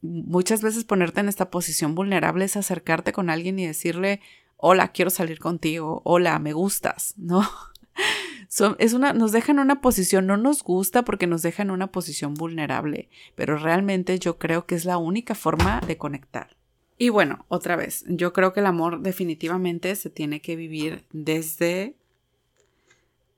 Muchas 0.01 0.63
veces 0.63 0.85
ponerte 0.85 1.21
en 1.21 1.29
esta 1.29 1.51
posición 1.51 1.95
vulnerable 1.95 2.45
es 2.45 2.57
acercarte 2.57 3.13
con 3.13 3.29
alguien 3.29 3.59
y 3.59 3.67
decirle, 3.67 4.21
hola, 4.57 4.93
quiero 4.93 5.11
salir 5.11 5.39
contigo, 5.39 6.01
hola, 6.05 6.39
me 6.39 6.53
gustas, 6.53 7.15
¿no? 7.17 7.47
es 8.79 8.93
una, 8.93 9.13
nos 9.13 9.33
deja 9.33 9.53
en 9.53 9.59
una 9.59 9.81
posición, 9.81 10.27
no 10.27 10.37
nos 10.37 10.63
gusta 10.63 11.05
porque 11.05 11.27
nos 11.27 11.43
deja 11.43 11.63
en 11.63 11.71
una 11.71 11.91
posición 11.91 12.35
vulnerable, 12.35 13.09
pero 13.35 13.57
realmente 13.57 14.19
yo 14.19 14.39
creo 14.39 14.67
que 14.67 14.75
es 14.75 14.85
la 14.85 14.99
única 14.99 15.35
forma 15.35 15.81
de 15.87 15.97
conectar. 15.97 16.57
Y 16.99 17.09
bueno, 17.09 17.47
otra 17.49 17.77
vez, 17.77 18.05
yo 18.09 18.33
creo 18.33 18.53
que 18.53 18.61
el 18.61 18.67
amor 18.67 19.01
definitivamente 19.01 19.97
se 19.97 20.11
tiene 20.11 20.41
que 20.41 20.57
vivir 20.57 21.05
desde 21.13 21.97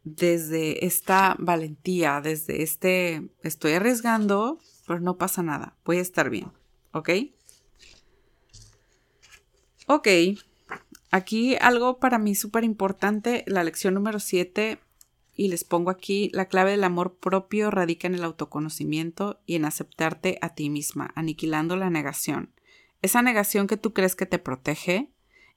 desde 0.02 0.84
esta 0.84 1.34
valentía, 1.38 2.20
desde 2.20 2.62
este 2.62 3.30
estoy 3.42 3.72
arriesgando, 3.72 4.58
pero 4.86 5.00
no 5.00 5.16
pasa 5.16 5.42
nada, 5.42 5.76
voy 5.84 5.96
a 5.96 6.02
estar 6.02 6.28
bien, 6.28 6.52
¿ok? 6.92 7.10
Ok, 9.86 10.08
aquí 11.10 11.56
algo 11.60 11.98
para 11.98 12.18
mí 12.18 12.34
súper 12.34 12.64
importante, 12.64 13.44
la 13.46 13.64
lección 13.64 13.94
número 13.94 14.20
7, 14.20 14.78
y 15.34 15.48
les 15.48 15.64
pongo 15.64 15.90
aquí, 15.90 16.30
la 16.32 16.46
clave 16.46 16.72
del 16.72 16.84
amor 16.84 17.16
propio 17.16 17.70
radica 17.70 18.06
en 18.06 18.14
el 18.14 18.24
autoconocimiento 18.24 19.40
y 19.46 19.56
en 19.56 19.64
aceptarte 19.64 20.38
a 20.40 20.54
ti 20.54 20.70
misma, 20.70 21.12
aniquilando 21.14 21.76
la 21.76 21.90
negación. 21.90 22.52
Esa 23.02 23.22
negación 23.22 23.66
que 23.66 23.76
tú 23.76 23.92
crees 23.92 24.16
que 24.16 24.26
te 24.26 24.38
protege, 24.38 25.10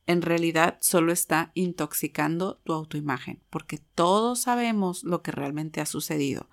en 0.07 0.21
realidad 0.21 0.77
solo 0.81 1.11
está 1.11 1.51
intoxicando 1.53 2.59
tu 2.63 2.73
autoimagen, 2.73 3.41
porque 3.49 3.79
todos 3.95 4.41
sabemos 4.41 5.03
lo 5.03 5.21
que 5.21 5.31
realmente 5.31 5.81
ha 5.81 5.85
sucedido. 5.85 6.49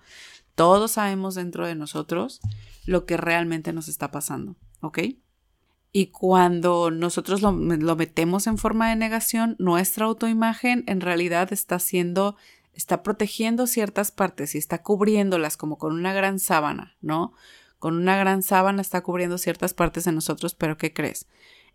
Todos 0.55 0.93
sabemos 0.93 1.35
dentro 1.35 1.65
de 1.65 1.75
nosotros 1.75 2.41
lo 2.85 3.05
que 3.05 3.17
realmente 3.17 3.73
nos 3.73 3.87
está 3.87 4.11
pasando, 4.11 4.55
¿ok? 4.81 4.99
Y 5.91 6.07
cuando 6.07 6.91
nosotros 6.91 7.41
lo, 7.41 7.53
lo, 7.53 7.95
metemos 7.95 8.47
en 8.47 8.57
forma 8.57 8.89
de 8.89 8.97
negación, 8.97 9.55
nuestra 9.59 10.05
autoimagen 10.05 10.83
en 10.87 10.99
realidad 10.99 11.53
está 11.53 11.75
haciendo, 11.75 12.35
está 12.75 13.03
protegiendo 13.03 13.67
ciertas 13.67 14.11
partes 14.11 14.55
y 14.55 14.57
está 14.57 14.83
cubriéndolas 14.83 15.57
como 15.57 15.77
con 15.77 15.93
una 15.93 16.13
gran 16.13 16.39
sábana, 16.39 16.95
¿no? 17.01 17.33
Con 17.79 17.95
una 17.95 18.17
gran 18.17 18.43
sábana 18.43 18.81
está 18.81 19.01
cubriendo 19.01 19.37
ciertas 19.37 19.73
partes 19.73 20.05
de 20.05 20.11
nosotros, 20.11 20.55
pero 20.55 20.77
¿qué 20.77 20.93
crees? 20.93 21.27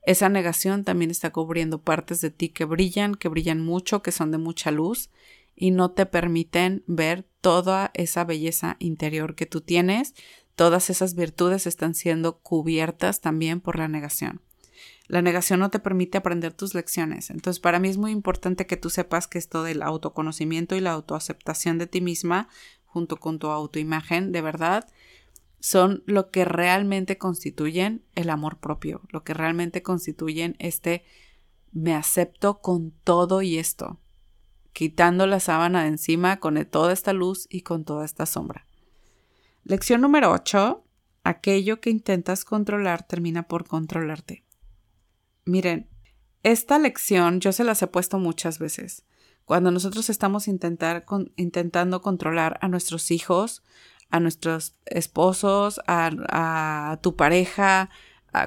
Esa 0.02 0.28
negación 0.28 0.85
también 0.85 1.11
está 1.11 1.30
cubriendo 1.30 1.83
partes 1.83 2.21
de 2.21 2.30
ti 2.30 2.49
que 2.49 2.64
brillan, 2.64 3.14
que 3.14 3.28
brillan 3.28 3.61
mucho, 3.61 4.02
que 4.02 4.12
son 4.12 4.30
de 4.30 4.38
mucha 4.38 4.71
luz 4.71 5.11
y 5.54 5.73
no 5.73 5.90
te 5.90 6.07
permiten 6.07 6.85
ver 6.87 7.26
toda 7.40 7.90
esa 7.95 8.25
belleza 8.25 8.76
interior 8.78 9.35
que 9.35 9.47
tú 9.47 9.61
tienes. 9.61 10.14
Todas 10.54 10.90
esas 10.90 11.14
virtudes 11.14 11.66
están 11.66 11.95
siendo 11.95 12.38
cubiertas 12.38 13.21
también 13.21 13.61
por 13.61 13.78
la 13.78 13.88
negación. 13.88 14.40
La 15.11 15.23
negación 15.23 15.59
no 15.59 15.71
te 15.71 15.81
permite 15.81 16.19
aprender 16.19 16.52
tus 16.52 16.73
lecciones. 16.73 17.31
Entonces, 17.31 17.59
para 17.59 17.81
mí 17.81 17.88
es 17.88 17.97
muy 17.97 18.12
importante 18.12 18.69
que 18.69 18.76
tú 18.76 18.90
sepas 18.90 19.26
que 19.26 19.38
esto 19.38 19.64
del 19.64 19.83
autoconocimiento 19.83 20.76
y 20.76 20.81
la 20.81 20.93
autoaceptación 20.93 21.79
de 21.79 21.88
ti 21.88 22.00
misma, 22.00 22.49
junto 22.85 23.17
con 23.17 23.40
tu 23.40 23.49
autoimagen, 23.49 24.31
de 24.31 24.40
verdad, 24.40 24.88
son 25.59 26.05
lo 26.07 26.31
que 26.31 26.45
realmente 26.45 27.19
constituyen 27.19 28.05
el 28.14 28.31
amor 28.31 28.59
propio, 28.59 29.00
lo 29.09 29.25
que 29.25 29.35
realmente 29.35 29.83
constituyen 29.83 30.55
este 30.61 31.02
me 31.73 31.97
acepto 31.97 32.61
con 32.61 32.93
todo 33.02 33.43
y 33.43 33.59
esto, 33.59 33.99
quitando 34.73 35.26
la 35.26 35.40
sábana 35.40 35.83
de 35.83 35.88
encima 35.88 36.38
con 36.38 36.64
toda 36.67 36.93
esta 36.93 37.12
luz 37.12 37.49
y 37.50 37.62
con 37.62 37.85
toda 37.85 38.05
esta 38.05 38.26
sombra. 38.26 38.64
Lección 39.64 40.02
número 40.02 40.31
8. 40.31 40.85
Aquello 41.25 41.81
que 41.81 41.90
intentas 41.90 42.45
controlar 42.45 43.05
termina 43.09 43.49
por 43.49 43.67
controlarte. 43.67 44.45
Miren, 45.45 45.89
esta 46.43 46.79
lección 46.79 47.41
yo 47.41 47.53
se 47.53 47.65
las 47.65 47.83
he 47.83 47.87
puesto 47.87 48.19
muchas 48.19 48.59
veces. 48.59 49.05
Cuando 49.45 49.71
nosotros 49.71 50.11
estamos 50.11 50.49
intentar, 50.49 51.05
intentando 51.37 52.01
controlar 52.03 52.59
a 52.63 52.69
nuestros 52.69 53.11
hijos, 53.11 53.63
a 54.11 54.21
nuestros 54.21 54.77
esposos, 54.87 55.81
a, 55.87 56.99
tu 57.03 57.17
pareja. 57.17 57.91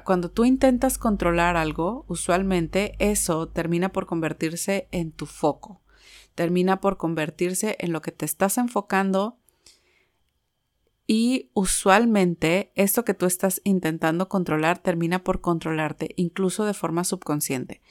cuando 0.05 0.31
tú 0.31 0.45
intentas 0.45 0.97
controlar 0.97 1.57
algo, 1.57 2.05
usualmente 2.07 2.95
eso 2.99 3.49
termina 3.49 3.89
por 3.89 4.05
convertirse 4.05 4.87
en 4.91 5.11
tu 5.11 5.25
foco, 5.25 5.81
termina 6.35 6.79
por 6.79 6.97
convertirse 6.97 7.75
en 7.79 7.91
lo 7.91 8.01
que 8.01 8.11
te 8.11 8.25
estás 8.25 8.57
enfocando 8.57 9.39
y 11.05 11.49
usualmente 11.53 12.71
esto 12.75 13.03
que 13.03 13.13
tú 13.13 13.25
estás 13.25 13.61
intentando 13.63 14.29
controlar 14.29 14.79
termina 14.79 15.23
por 15.23 15.41
controlarte, 15.41 16.13
incluso 16.15 16.65
de 16.65 16.73
forma 16.73 17.03
subconsciente. 17.03 17.81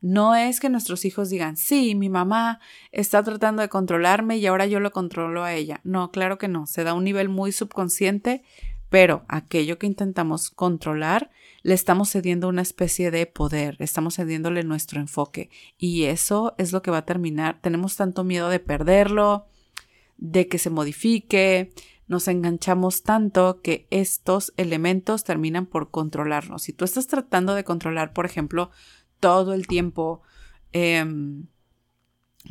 No 0.00 0.34
es 0.34 0.58
que 0.58 0.68
nuestros 0.68 1.04
hijos 1.04 1.30
digan, 1.30 1.56
sí, 1.56 1.94
mi 1.94 2.08
mamá 2.08 2.60
está 2.90 3.22
tratando 3.22 3.62
de 3.62 3.68
controlarme 3.68 4.36
y 4.36 4.46
ahora 4.46 4.66
yo 4.66 4.80
lo 4.80 4.90
controlo 4.90 5.44
a 5.44 5.54
ella. 5.54 5.80
No, 5.84 6.10
claro 6.10 6.38
que 6.38 6.48
no. 6.48 6.66
Se 6.66 6.82
da 6.82 6.92
un 6.92 7.04
nivel 7.04 7.28
muy 7.28 7.52
subconsciente, 7.52 8.42
pero 8.88 9.24
aquello 9.28 9.78
que 9.78 9.86
intentamos 9.86 10.50
controlar, 10.50 11.30
le 11.62 11.74
estamos 11.74 12.10
cediendo 12.10 12.48
una 12.48 12.62
especie 12.62 13.12
de 13.12 13.26
poder, 13.26 13.76
estamos 13.78 14.16
cediéndole 14.16 14.64
nuestro 14.64 15.00
enfoque. 15.00 15.50
Y 15.78 16.04
eso 16.04 16.56
es 16.58 16.72
lo 16.72 16.82
que 16.82 16.90
va 16.90 16.98
a 16.98 17.06
terminar. 17.06 17.60
Tenemos 17.62 17.94
tanto 17.94 18.24
miedo 18.24 18.48
de 18.48 18.58
perderlo, 18.58 19.46
de 20.16 20.48
que 20.48 20.58
se 20.58 20.70
modifique, 20.70 21.72
nos 22.08 22.28
enganchamos 22.28 23.02
tanto 23.02 23.60
que 23.62 23.86
estos 23.90 24.52
elementos 24.56 25.24
terminan 25.24 25.66
por 25.66 25.90
controlarnos. 25.90 26.62
Si 26.62 26.72
tú 26.72 26.84
estás 26.84 27.06
tratando 27.06 27.54
de 27.54 27.64
controlar, 27.64 28.12
por 28.12 28.26
ejemplo, 28.26 28.70
todo 29.20 29.54
el 29.54 29.66
tiempo, 29.66 30.22
em, 30.72 31.46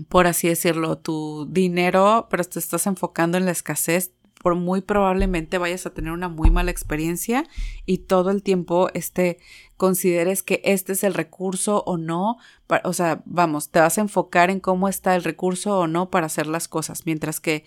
por 0.08 0.28
así 0.28 0.48
decirlo, 0.48 0.98
tu 0.98 1.48
dinero, 1.50 2.28
pero 2.30 2.44
te 2.44 2.60
estás 2.60 2.88
enfocando 2.88 3.38
en 3.38 3.46
la 3.46 3.52
escasez, 3.52 4.14
por 4.42 4.56
muy 4.56 4.82
probablemente 4.82 5.58
vayas 5.58 5.86
a 5.86 5.94
tener 5.94 6.12
una 6.12 6.28
muy 6.28 6.50
mala 6.50 6.72
experiencia 6.72 7.46
y 7.86 8.00
todo 8.00 8.32
el 8.32 8.42
tiempo 8.42 8.90
este 8.94 9.38
consideres 9.78 10.44
que 10.44 10.62
este 10.64 10.94
es 10.94 11.04
el 11.04 11.14
recurso 11.14 11.84
o 11.86 11.98
no, 11.98 12.38
o 12.84 12.94
sea, 12.94 13.22
vamos, 13.26 13.70
te 13.70 13.80
vas 13.80 13.98
a 13.98 14.02
enfocar 14.02 14.50
en 14.50 14.60
cómo 14.60 14.88
está 14.88 15.16
el 15.16 15.24
recurso 15.24 15.78
o 15.78 15.88
no 15.88 16.10
para 16.10 16.26
hacer 16.28 16.48
las 16.48 16.68
cosas, 16.68 17.06
mientras 17.06 17.40
que 17.40 17.66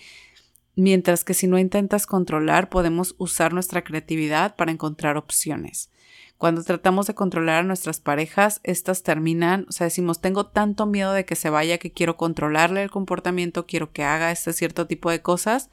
mientras 0.77 1.25
que 1.25 1.35
si 1.35 1.47
no 1.47 1.59
intentas 1.59 2.07
controlar, 2.07 2.69
podemos 2.69 3.15
usar 3.19 3.53
nuestra 3.53 3.85
creatividad 3.85 4.57
para 4.57 4.73
encontrar 4.73 5.17
opciones. 5.17 5.91
Cuando 6.37 6.63
tratamos 6.65 7.07
de 7.07 7.15
controlar 7.15 7.61
a 7.61 7.67
nuestras 7.67 8.01
parejas, 8.01 8.61
estas 8.65 9.03
terminan, 9.03 9.67
o 9.69 9.73
sea, 9.73 9.87
decimos, 9.87 10.21
tengo 10.21 10.47
tanto 10.47 10.85
miedo 10.85 11.13
de 11.13 11.25
que 11.25 11.37
se 11.37 11.49
vaya 11.49 11.79
que 11.79 11.93
quiero 11.93 12.17
controlarle 12.17 12.83
el 12.83 12.91
comportamiento, 12.91 13.67
quiero 13.67 13.93
que 13.93 14.03
haga 14.03 14.33
este 14.33 14.53
cierto 14.53 14.87
tipo 14.87 15.11
de 15.11 15.23
cosas 15.23 15.71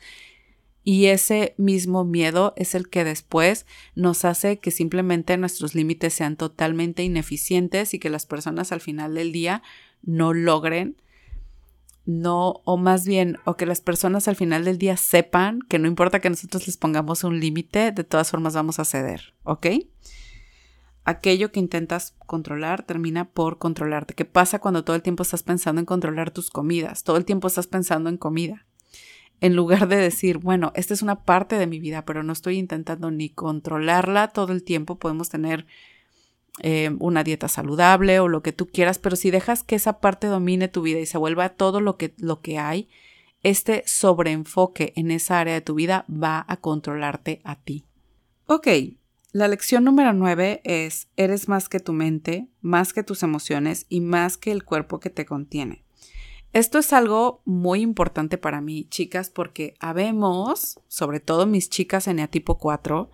y 0.83 1.07
ese 1.07 1.53
mismo 1.57 2.05
miedo 2.05 2.53
es 2.57 2.73
el 2.73 2.89
que 2.89 3.03
después 3.03 3.65
nos 3.95 4.25
hace 4.25 4.59
que 4.59 4.71
simplemente 4.71 5.37
nuestros 5.37 5.75
límites 5.75 6.13
sean 6.13 6.37
totalmente 6.37 7.03
ineficientes 7.03 7.93
y 7.93 7.99
que 7.99 8.09
las 8.09 8.25
personas 8.25 8.71
al 8.71 8.81
final 8.81 9.13
del 9.13 9.31
día 9.31 9.61
no 10.03 10.33
logren, 10.33 10.95
no, 12.05 12.61
o 12.65 12.77
más 12.77 13.05
bien, 13.05 13.37
o 13.45 13.55
que 13.55 13.65
las 13.65 13.81
personas 13.81 14.27
al 14.27 14.35
final 14.35 14.65
del 14.65 14.77
día 14.77 14.97
sepan 14.97 15.59
que 15.67 15.79
no 15.79 15.87
importa 15.87 16.19
que 16.19 16.29
nosotros 16.29 16.65
les 16.67 16.77
pongamos 16.77 17.23
un 17.23 17.39
límite, 17.39 17.91
de 17.91 18.03
todas 18.03 18.31
formas 18.31 18.55
vamos 18.55 18.79
a 18.79 18.85
ceder, 18.85 19.33
¿ok? 19.43 19.67
Aquello 21.03 21.51
que 21.51 21.59
intentas 21.59 22.15
controlar 22.25 22.83
termina 22.83 23.29
por 23.29 23.57
controlarte. 23.57 24.13
¿Qué 24.13 24.25
pasa 24.25 24.59
cuando 24.59 24.83
todo 24.83 24.95
el 24.95 25.01
tiempo 25.01 25.23
estás 25.23 25.43
pensando 25.43 25.79
en 25.79 25.85
controlar 25.85 26.31
tus 26.31 26.51
comidas? 26.51 27.03
Todo 27.03 27.17
el 27.17 27.25
tiempo 27.25 27.47
estás 27.47 27.67
pensando 27.67 28.09
en 28.09 28.17
comida 28.17 28.65
en 29.41 29.55
lugar 29.55 29.87
de 29.87 29.95
decir, 29.95 30.37
bueno, 30.37 30.71
esta 30.75 30.93
es 30.93 31.01
una 31.01 31.23
parte 31.23 31.57
de 31.57 31.65
mi 31.65 31.79
vida, 31.79 32.05
pero 32.05 32.21
no 32.21 32.31
estoy 32.31 32.59
intentando 32.59 33.09
ni 33.09 33.29
controlarla 33.29 34.27
todo 34.27 34.53
el 34.53 34.63
tiempo, 34.63 34.99
podemos 34.99 35.29
tener 35.29 35.65
eh, 36.59 36.91
una 36.99 37.23
dieta 37.23 37.47
saludable 37.47 38.19
o 38.19 38.27
lo 38.27 38.43
que 38.43 38.51
tú 38.51 38.67
quieras, 38.67 38.99
pero 38.99 39.15
si 39.15 39.31
dejas 39.31 39.63
que 39.63 39.75
esa 39.75 39.99
parte 39.99 40.27
domine 40.27 40.67
tu 40.67 40.81
vida 40.81 40.99
y 40.99 41.05
se 41.05 41.17
vuelva 41.17 41.49
todo 41.49 41.79
lo 41.79 41.97
que, 41.97 42.13
lo 42.17 42.41
que 42.41 42.57
hay, 42.57 42.89
este 43.43 43.83
sobreenfoque 43.85 44.93
en 44.95 45.11
esa 45.11 45.39
área 45.39 45.53
de 45.53 45.61
tu 45.61 45.75
vida 45.75 46.05
va 46.09 46.45
a 46.47 46.57
controlarte 46.57 47.41
a 47.43 47.55
ti. 47.55 47.85
Ok, 48.45 48.67
la 49.31 49.47
lección 49.47 49.85
número 49.85 50.11
nueve 50.13 50.61
es, 50.65 51.07
eres 51.15 51.47
más 51.47 51.69
que 51.69 51.79
tu 51.79 51.93
mente, 51.93 52.49
más 52.59 52.91
que 52.91 53.03
tus 53.03 53.23
emociones 53.23 53.85
y 53.87 54.01
más 54.01 54.37
que 54.37 54.51
el 54.51 54.65
cuerpo 54.65 54.99
que 54.99 55.09
te 55.09 55.25
contiene. 55.25 55.85
Esto 56.53 56.79
es 56.79 56.91
algo 56.91 57.41
muy 57.45 57.79
importante 57.79 58.37
para 58.37 58.59
mí, 58.59 58.85
chicas, 58.89 59.29
porque 59.29 59.73
habemos, 59.79 60.81
sobre 60.89 61.21
todo 61.21 61.45
mis 61.45 61.69
chicas 61.69 62.09
en 62.09 62.27
tipo 62.27 62.57
4, 62.57 63.09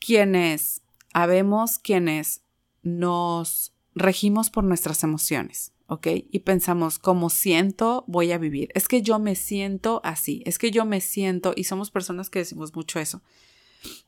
quienes, 0.00 0.80
habemos 1.12 1.78
quienes 1.78 2.45
nos 2.86 3.72
regimos 3.94 4.48
por 4.48 4.62
nuestras 4.62 5.02
emociones, 5.02 5.72
¿ok? 5.88 6.06
Y 6.30 6.40
pensamos, 6.40 6.98
como 6.98 7.30
siento, 7.30 8.04
voy 8.06 8.30
a 8.30 8.38
vivir. 8.38 8.70
Es 8.74 8.86
que 8.86 9.02
yo 9.02 9.18
me 9.18 9.34
siento 9.34 10.00
así, 10.04 10.42
es 10.46 10.58
que 10.58 10.70
yo 10.70 10.84
me 10.84 11.00
siento, 11.00 11.52
y 11.56 11.64
somos 11.64 11.90
personas 11.90 12.30
que 12.30 12.38
decimos 12.38 12.74
mucho 12.76 13.00
eso. 13.00 13.22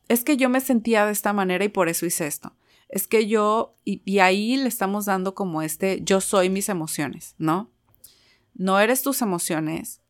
Es 0.07 0.23
que 0.23 0.37
yo 0.37 0.49
me 0.49 0.61
sentía 0.61 1.05
de 1.05 1.11
esta 1.11 1.33
manera 1.33 1.65
y 1.65 1.69
por 1.69 1.89
eso 1.89 2.05
hice 2.05 2.25
esto. 2.25 2.55
Es 2.87 3.07
que 3.07 3.27
yo, 3.27 3.75
y, 3.83 4.19
ahí 4.19 4.55
le 4.55 4.67
estamos 4.67 5.05
dando 5.05 5.35
como 5.35 5.61
este, 5.61 6.01
yo 6.03 6.21
soy 6.21 6.49
mis 6.49 6.69
emociones, 6.69 7.35
¿no? 7.37 7.69
No 8.53 8.79
eres 8.79 9.01
tus 9.01 9.21
emociones. 9.21 10.01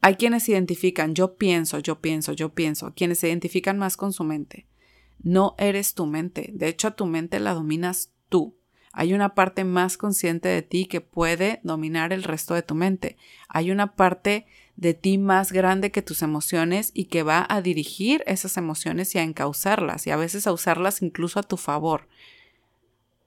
Hay 0.00 0.16
quienes 0.16 0.48
identifican 0.48 1.14
yo 1.14 1.36
pienso, 1.36 1.78
yo 1.78 2.00
pienso, 2.00 2.32
yo 2.32 2.54
pienso, 2.54 2.92
quienes 2.94 3.20
se 3.20 3.28
identifican 3.28 3.78
más 3.78 3.96
con 3.96 4.12
su 4.12 4.24
mente. 4.24 4.66
No 5.22 5.54
eres 5.58 5.94
tu 5.94 6.06
mente. 6.06 6.50
De 6.54 6.68
hecho, 6.68 6.88
a 6.88 6.96
tu 6.96 7.06
mente 7.06 7.40
la 7.40 7.54
dominas 7.54 8.12
Hay 8.92 9.12
una 9.12 9.34
parte 9.34 9.64
más 9.64 9.98
consciente 9.98 10.48
de 10.48 10.62
ti 10.62 10.86
que 10.86 11.02
puede 11.02 11.60
dominar 11.62 12.14
el 12.14 12.22
resto 12.22 12.54
de 12.54 12.62
tu 12.62 12.74
mente. 12.74 13.18
Hay 13.48 13.70
una 13.70 13.94
parte 13.94 14.46
de 14.76 14.94
ti 14.94 15.18
más 15.18 15.52
grande 15.52 15.90
que 15.90 16.02
tus 16.02 16.22
emociones 16.22 16.92
y 16.94 17.04
que 17.04 17.22
va 17.22 17.46
a 17.48 17.60
dirigir 17.60 18.24
esas 18.26 18.56
emociones 18.56 19.14
y 19.14 19.18
a 19.18 19.22
encauzarlas 19.22 20.06
y 20.06 20.10
a 20.10 20.16
veces 20.16 20.46
a 20.46 20.52
usarlas 20.52 21.02
incluso 21.02 21.38
a 21.38 21.42
tu 21.42 21.58
favor. 21.58 22.08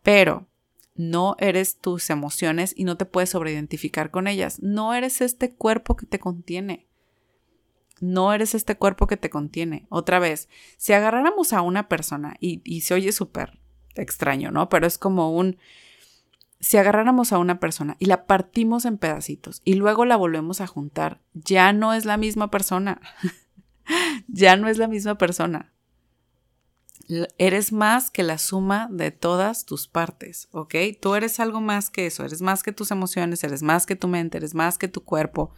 Pero 0.01 0.47
no 0.95 1.35
eres 1.39 1.77
tus 1.77 2.09
emociones 2.09 2.73
y 2.75 2.83
no 2.83 2.97
te 2.97 3.05
puedes 3.05 3.29
sobreidentificar 3.29 4.11
con 4.11 4.27
ellas. 4.27 4.59
No 4.61 4.93
eres 4.93 5.21
este 5.21 5.53
cuerpo 5.53 5.95
que 5.95 6.05
te 6.05 6.19
contiene. 6.19 6.87
No 8.01 8.33
eres 8.33 8.55
este 8.55 8.75
cuerpo 8.75 9.07
que 9.07 9.17
te 9.17 9.29
contiene. 9.29 9.85
Otra 9.89 10.19
vez, 10.19 10.49
si 10.77 10.93
agarráramos 10.93 11.53
a 11.53 11.61
una 11.61 11.87
persona, 11.89 12.35
y, 12.39 12.81
se 12.81 12.93
oye 12.93 13.11
súper 13.11 13.59
extraño, 13.95 14.51
¿no? 14.51 14.69
Pero 14.69 14.87
es 14.87 14.97
como 14.97 15.31
un... 15.31 15.57
Si 16.59 16.77
agarráramos 16.77 17.31
a 17.31 17.37
una 17.37 17.59
persona 17.59 17.95
y 17.99 18.05
la 18.05 18.25
partimos 18.25 18.83
en 18.83 18.97
pedacitos 18.97 19.61
y 19.63 19.75
luego 19.75 20.03
la 20.03 20.17
volvemos 20.17 20.59
a 20.59 20.67
juntar, 20.67 21.21
ya 21.33 21.71
no 21.71 21.93
es 21.93 22.03
la 22.03 22.17
misma 22.17 22.51
persona. 22.51 22.99
ya 24.27 24.57
no 24.57 24.67
es 24.67 24.77
la 24.77 24.87
misma 24.87 25.17
persona. 25.17 25.71
Eres 27.37 27.71
más 27.71 28.11
que 28.11 28.23
la 28.23 28.37
suma 28.37 28.87
de 28.91 29.11
todas 29.11 29.65
tus 29.65 29.87
partes, 29.87 30.47
¿ok? 30.51 30.75
Tú 31.01 31.15
eres 31.15 31.39
algo 31.39 31.59
más 31.59 31.89
que 31.89 32.05
eso, 32.05 32.23
eres 32.23 32.41
más 32.41 32.61
que 32.61 32.71
tus 32.71 32.91
emociones, 32.91 33.43
eres 33.43 33.63
más 33.63 33.85
que 33.85 33.95
tu 33.95 34.07
mente, 34.07 34.37
eres 34.37 34.53
más 34.53 34.77
que 34.77 34.89
tu 34.89 35.03
cuerpo. 35.03 35.53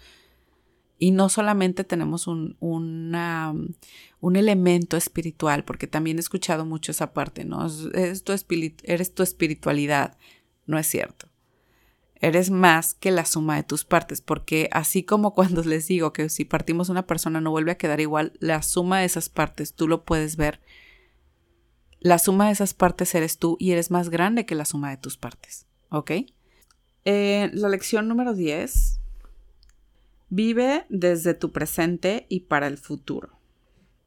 Y 1.02 1.12
no 1.12 1.30
solamente 1.30 1.84
tenemos 1.84 2.28
un, 2.28 2.56
un 2.60 4.36
elemento 4.36 4.98
espiritual, 4.98 5.64
porque 5.66 5.88
también 5.88 6.18
he 6.18 6.20
escuchado 6.20 6.64
mucho 6.64 6.92
esa 6.92 7.12
parte, 7.12 7.44
¿no? 7.44 7.66
Eres 7.94 8.24
tu, 8.24 8.34
eres 8.84 9.14
tu 9.16 9.24
espiritualidad. 9.24 10.18
No 10.68 10.78
es 10.78 10.86
cierto. 10.86 11.28
Eres 12.16 12.52
más 12.52 12.94
que 12.94 13.10
la 13.10 13.26
suma 13.26 13.56
de 13.56 13.64
tus 13.64 13.84
partes, 13.84 14.22
porque 14.22 14.70
así 14.72 15.02
como 15.02 15.34
cuando 15.36 15.64
les 15.64 15.88
digo 15.88 16.14
que 16.14 16.30
si 16.30 16.46
partimos 16.46 16.90
una 16.90 17.08
persona 17.08 17.42
no 17.42 17.50
vuelve 17.50 17.72
a 17.72 17.78
quedar 17.78 18.00
igual, 18.00 18.34
la 18.40 18.62
suma 18.62 19.00
de 19.00 19.06
esas 19.06 19.28
partes 19.30 19.74
tú 19.74 19.88
lo 19.88 20.06
puedes 20.06 20.36
ver 20.38 20.62
la 22.02 22.18
suma 22.18 22.48
de 22.48 22.54
esas 22.54 22.74
partes 22.74 23.14
eres 23.14 23.38
tú 23.38 23.58
y 23.60 23.72
eres 23.72 23.92
más 23.92 24.10
grande 24.10 24.46
que 24.46 24.56
la 24.56 24.66
suma 24.66 24.90
de 24.90 24.98
tus 24.98 25.18
partes. 25.18 25.68
¿Ok? 25.90 26.12
Eh, 27.06 27.50
la 27.54 27.70
lección 27.70 28.08
número 28.08 28.34
10. 28.34 29.01
Vive 30.34 30.86
desde 30.88 31.34
tu 31.34 31.52
presente 31.52 32.26
y 32.30 32.40
para 32.40 32.68
el 32.68 32.78
futuro. 32.78 33.38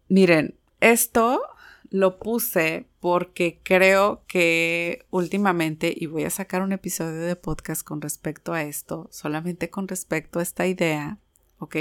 Miren, 0.09 0.59
esto 0.81 1.43
lo 1.91 2.19
puse 2.19 2.89
porque 2.99 3.61
creo 3.63 4.25
que 4.27 5.05
últimamente, 5.11 5.93
y 5.95 6.07
voy 6.07 6.25
a 6.25 6.31
sacar 6.31 6.63
un 6.63 6.73
episodio 6.73 7.21
de 7.21 7.37
podcast 7.37 7.85
con 7.85 8.01
respecto 8.01 8.55
a 8.55 8.63
esto, 8.63 9.07
solamente 9.13 9.69
con 9.69 9.87
respecto 9.87 10.39
a 10.39 10.43
esta 10.43 10.67
idea, 10.67 11.19
¿ok? 11.59 11.77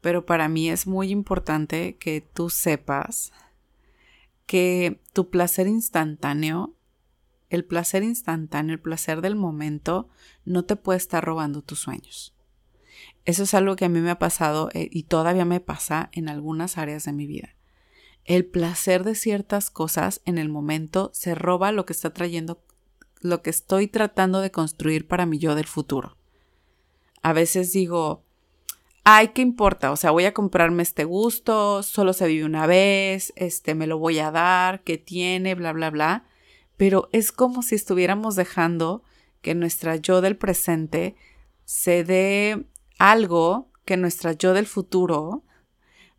Pero 0.00 0.24
para 0.24 0.48
mí 0.48 0.70
es 0.70 0.86
muy 0.86 1.10
importante 1.10 1.96
que 1.98 2.22
tú 2.22 2.48
sepas 2.48 3.34
que 4.46 4.98
tu 5.12 5.28
placer 5.28 5.66
instantáneo, 5.66 6.74
el 7.50 7.66
placer 7.66 8.02
instantáneo, 8.02 8.72
el 8.72 8.80
placer 8.80 9.20
del 9.20 9.36
momento, 9.36 10.08
no 10.46 10.64
te 10.64 10.76
puede 10.76 10.96
estar 10.96 11.22
robando 11.22 11.60
tus 11.60 11.80
sueños. 11.80 12.34
Eso 13.24 13.44
es 13.44 13.54
algo 13.54 13.76
que 13.76 13.84
a 13.84 13.88
mí 13.88 14.00
me 14.00 14.10
ha 14.10 14.18
pasado 14.18 14.68
eh, 14.74 14.88
y 14.90 15.04
todavía 15.04 15.44
me 15.44 15.60
pasa 15.60 16.10
en 16.12 16.28
algunas 16.28 16.78
áreas 16.78 17.04
de 17.04 17.12
mi 17.12 17.26
vida. 17.26 17.54
El 18.24 18.44
placer 18.44 19.04
de 19.04 19.14
ciertas 19.14 19.70
cosas 19.70 20.20
en 20.24 20.38
el 20.38 20.48
momento 20.48 21.10
se 21.12 21.34
roba 21.34 21.72
lo 21.72 21.86
que 21.86 21.92
está 21.92 22.12
trayendo, 22.12 22.62
lo 23.20 23.42
que 23.42 23.50
estoy 23.50 23.88
tratando 23.88 24.40
de 24.40 24.50
construir 24.50 25.06
para 25.06 25.26
mi 25.26 25.38
yo 25.38 25.54
del 25.54 25.66
futuro. 25.66 26.16
A 27.22 27.32
veces 27.32 27.72
digo, 27.72 28.24
ay, 29.04 29.28
¿qué 29.28 29.42
importa? 29.42 29.90
O 29.92 29.96
sea, 29.96 30.10
voy 30.10 30.24
a 30.24 30.34
comprarme 30.34 30.82
este 30.82 31.04
gusto, 31.04 31.82
solo 31.82 32.12
se 32.12 32.26
vive 32.26 32.44
una 32.44 32.66
vez, 32.66 33.32
este, 33.36 33.74
me 33.74 33.86
lo 33.86 33.98
voy 33.98 34.18
a 34.18 34.30
dar, 34.30 34.82
¿qué 34.82 34.98
tiene? 34.98 35.54
Bla, 35.54 35.72
bla, 35.72 35.90
bla. 35.90 36.24
Pero 36.76 37.08
es 37.12 37.32
como 37.32 37.62
si 37.62 37.74
estuviéramos 37.74 38.36
dejando 38.36 39.02
que 39.40 39.54
nuestra 39.54 39.96
yo 39.96 40.20
del 40.20 40.36
presente 40.36 41.16
se 41.64 42.04
dé 42.04 42.66
algo 43.02 43.68
que 43.84 43.96
nuestra 43.96 44.30
yo 44.32 44.54
del 44.54 44.66
futuro 44.66 45.42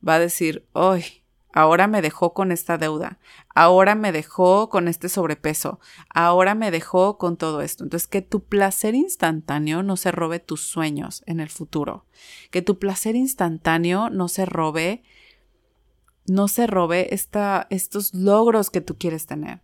va 0.05 0.15
a 0.15 0.19
decir, 0.19 0.67
¡ay! 0.73 1.23
Ahora 1.55 1.87
me 1.87 2.01
dejó 2.01 2.33
con 2.33 2.51
esta 2.51 2.77
deuda, 2.77 3.19
ahora 3.53 3.93
me 3.93 4.11
dejó 4.11 4.69
con 4.69 4.87
este 4.87 5.07
sobrepeso, 5.07 5.79
ahora 6.09 6.55
me 6.55 6.71
dejó 6.71 7.19
con 7.19 7.37
todo 7.37 7.61
esto. 7.61 7.83
Entonces, 7.83 8.07
que 8.07 8.23
tu 8.23 8.43
placer 8.43 8.95
instantáneo 8.95 9.83
no 9.83 9.95
se 9.95 10.11
robe 10.11 10.39
tus 10.39 10.67
sueños 10.67 11.23
en 11.25 11.39
el 11.39 11.49
futuro, 11.49 12.05
que 12.49 12.63
tu 12.63 12.79
placer 12.79 13.15
instantáneo 13.15 14.09
no 14.09 14.27
se 14.27 14.45
robe, 14.45 15.03
no 16.27 16.47
se 16.47 16.65
robe 16.65 17.13
esta, 17.13 17.67
estos 17.69 18.13
logros 18.15 18.71
que 18.71 18.81
tú 18.81 18.97
quieres 18.97 19.27
tener. 19.27 19.61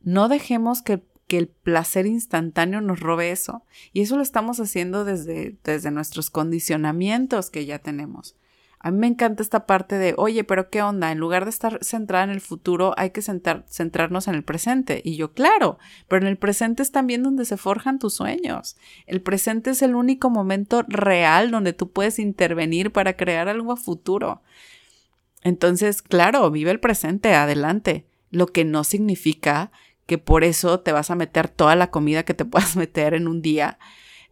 No 0.00 0.28
dejemos 0.28 0.82
que, 0.82 1.04
que 1.32 1.38
el 1.38 1.48
placer 1.48 2.04
instantáneo 2.04 2.82
nos 2.82 3.00
robe 3.00 3.30
eso. 3.30 3.64
Y 3.94 4.02
eso 4.02 4.16
lo 4.16 4.22
estamos 4.22 4.60
haciendo 4.60 5.06
desde, 5.06 5.56
desde 5.64 5.90
nuestros 5.90 6.28
condicionamientos 6.28 7.48
que 7.48 7.64
ya 7.64 7.78
tenemos 7.78 8.36
A 8.80 8.90
mí 8.90 8.98
me 8.98 9.06
encanta 9.06 9.42
esta 9.42 9.64
parte 9.64 9.96
de, 9.96 10.12
oye, 10.18 10.44
pero 10.44 10.68
¿qué 10.68 10.82
onda? 10.82 11.10
En 11.10 11.16
lugar 11.16 11.44
de 11.44 11.48
estar 11.50 11.82
centrada 11.82 12.24
en 12.24 12.28
el 12.32 12.42
futuro, 12.42 12.92
hay 12.98 13.12
que 13.12 13.22
centrarnos 13.22 14.28
en 14.28 14.34
el 14.34 14.44
presente. 14.44 15.00
Y 15.02 15.16
yo, 15.16 15.32
claro, 15.32 15.78
pero 16.06 16.20
en 16.20 16.28
el 16.28 16.36
presente 16.36 16.82
es 16.82 16.92
también 16.92 17.22
donde 17.22 17.46
se 17.46 17.56
forjan 17.56 17.98
tus 17.98 18.12
sueños. 18.12 18.76
El 19.06 19.22
presente 19.22 19.70
es 19.70 19.80
el 19.80 19.94
único 19.94 20.28
momento 20.28 20.84
real 20.86 21.50
donde 21.50 21.72
tú 21.72 21.92
puedes 21.92 22.18
intervenir 22.18 22.92
para 22.92 23.16
crear 23.16 23.48
algo 23.48 23.72
a 23.72 23.76
futuro. 23.76 24.42
Entonces, 25.40 26.02
claro, 26.02 26.50
vive 26.50 26.72
el 26.72 26.80
presente, 26.80 27.32
adelante. 27.32 28.04
Lo 28.28 28.48
que 28.48 28.66
no 28.66 28.84
significa 28.84 29.72
que 30.12 30.18
por 30.18 30.44
eso 30.44 30.80
te 30.80 30.92
vas 30.92 31.10
a 31.10 31.14
meter 31.14 31.48
toda 31.48 31.74
la 31.74 31.90
comida 31.90 32.22
que 32.22 32.34
te 32.34 32.44
puedas 32.52 32.76
meter 32.76 33.14
en 33.14 33.26
un 33.26 33.40
día, 33.40 33.78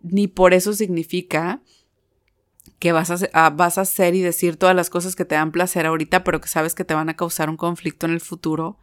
ni 0.03 0.29
por 0.29 0.53
eso 0.53 0.75
significa 0.75 1.63
que 2.79 2.93
vas 2.93 3.11
a, 3.11 3.17
ah, 3.33 3.49
vas 3.49 3.79
a 3.79 3.81
hacer 3.81 4.15
y 4.15 4.21
decir 4.21 4.59
todas 4.59 4.77
las 4.77 4.91
cosas 4.91 5.17
que 5.17 5.25
te 5.25 5.37
dan 5.37 5.53
placer 5.53 5.87
ahorita, 5.87 6.23
pero 6.23 6.39
que 6.39 6.49
sabes 6.49 6.75
que 6.75 6.85
te 6.85 6.93
van 6.93 7.09
a 7.09 7.17
causar 7.17 7.49
un 7.49 7.57
conflicto 7.57 8.05
en 8.05 8.13
el 8.13 8.21
futuro, 8.21 8.77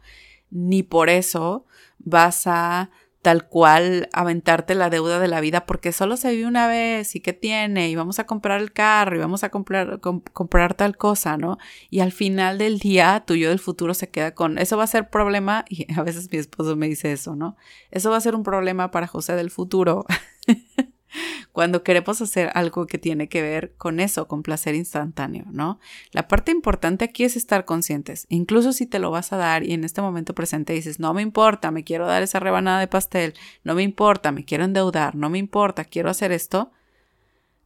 ni 0.50 0.82
por 0.82 1.08
eso 1.08 1.66
vas 2.00 2.48
a 2.48 2.90
tal 3.22 3.48
cual 3.48 4.08
aventarte 4.12 4.74
la 4.74 4.90
deuda 4.90 5.18
de 5.18 5.28
la 5.28 5.40
vida 5.40 5.66
porque 5.66 5.92
solo 5.92 6.16
se 6.16 6.30
vive 6.30 6.46
una 6.46 6.66
vez 6.66 7.16
y 7.16 7.20
qué 7.20 7.32
tiene 7.32 7.90
y 7.90 7.96
vamos 7.96 8.18
a 8.18 8.26
comprar 8.26 8.60
el 8.60 8.72
carro 8.72 9.16
y 9.16 9.18
vamos 9.18 9.44
a 9.44 9.50
comprar, 9.50 10.00
comprar 10.00 10.74
tal 10.74 10.96
cosa, 10.96 11.36
¿no? 11.36 11.58
Y 11.90 12.00
al 12.00 12.12
final 12.12 12.58
del 12.58 12.78
día 12.78 13.24
tu 13.26 13.34
yo 13.34 13.48
del 13.48 13.58
futuro 13.58 13.94
se 13.94 14.08
queda 14.10 14.34
con, 14.34 14.58
eso 14.58 14.76
va 14.76 14.84
a 14.84 14.86
ser 14.88 15.10
problema 15.10 15.64
y 15.68 15.92
a 15.94 16.02
veces 16.02 16.30
mi 16.30 16.38
esposo 16.38 16.76
me 16.76 16.88
dice 16.88 17.12
eso, 17.12 17.36
¿no? 17.36 17.56
Eso 17.90 18.10
va 18.10 18.16
a 18.16 18.20
ser 18.20 18.34
un 18.34 18.42
problema 18.42 18.90
para 18.90 19.06
José 19.06 19.34
del 19.34 19.50
futuro. 19.50 20.06
cuando 21.52 21.82
queremos 21.82 22.20
hacer 22.20 22.50
algo 22.54 22.86
que 22.86 22.98
tiene 22.98 23.28
que 23.28 23.42
ver 23.42 23.74
con 23.76 24.00
eso, 24.00 24.28
con 24.28 24.42
placer 24.42 24.74
instantáneo, 24.74 25.44
¿no? 25.50 25.80
La 26.12 26.28
parte 26.28 26.52
importante 26.52 27.04
aquí 27.04 27.24
es 27.24 27.36
estar 27.36 27.64
conscientes, 27.64 28.26
incluso 28.28 28.72
si 28.72 28.86
te 28.86 28.98
lo 28.98 29.10
vas 29.10 29.32
a 29.32 29.36
dar 29.36 29.64
y 29.64 29.72
en 29.72 29.84
este 29.84 30.00
momento 30.00 30.34
presente 30.34 30.72
dices, 30.72 31.00
no 31.00 31.14
me 31.14 31.22
importa, 31.22 31.70
me 31.70 31.84
quiero 31.84 32.06
dar 32.06 32.22
esa 32.22 32.40
rebanada 32.40 32.80
de 32.80 32.88
pastel, 32.88 33.34
no 33.64 33.74
me 33.74 33.82
importa, 33.82 34.32
me 34.32 34.44
quiero 34.44 34.64
endeudar, 34.64 35.14
no 35.14 35.30
me 35.30 35.38
importa, 35.38 35.84
quiero 35.84 36.10
hacer 36.10 36.32
esto, 36.32 36.70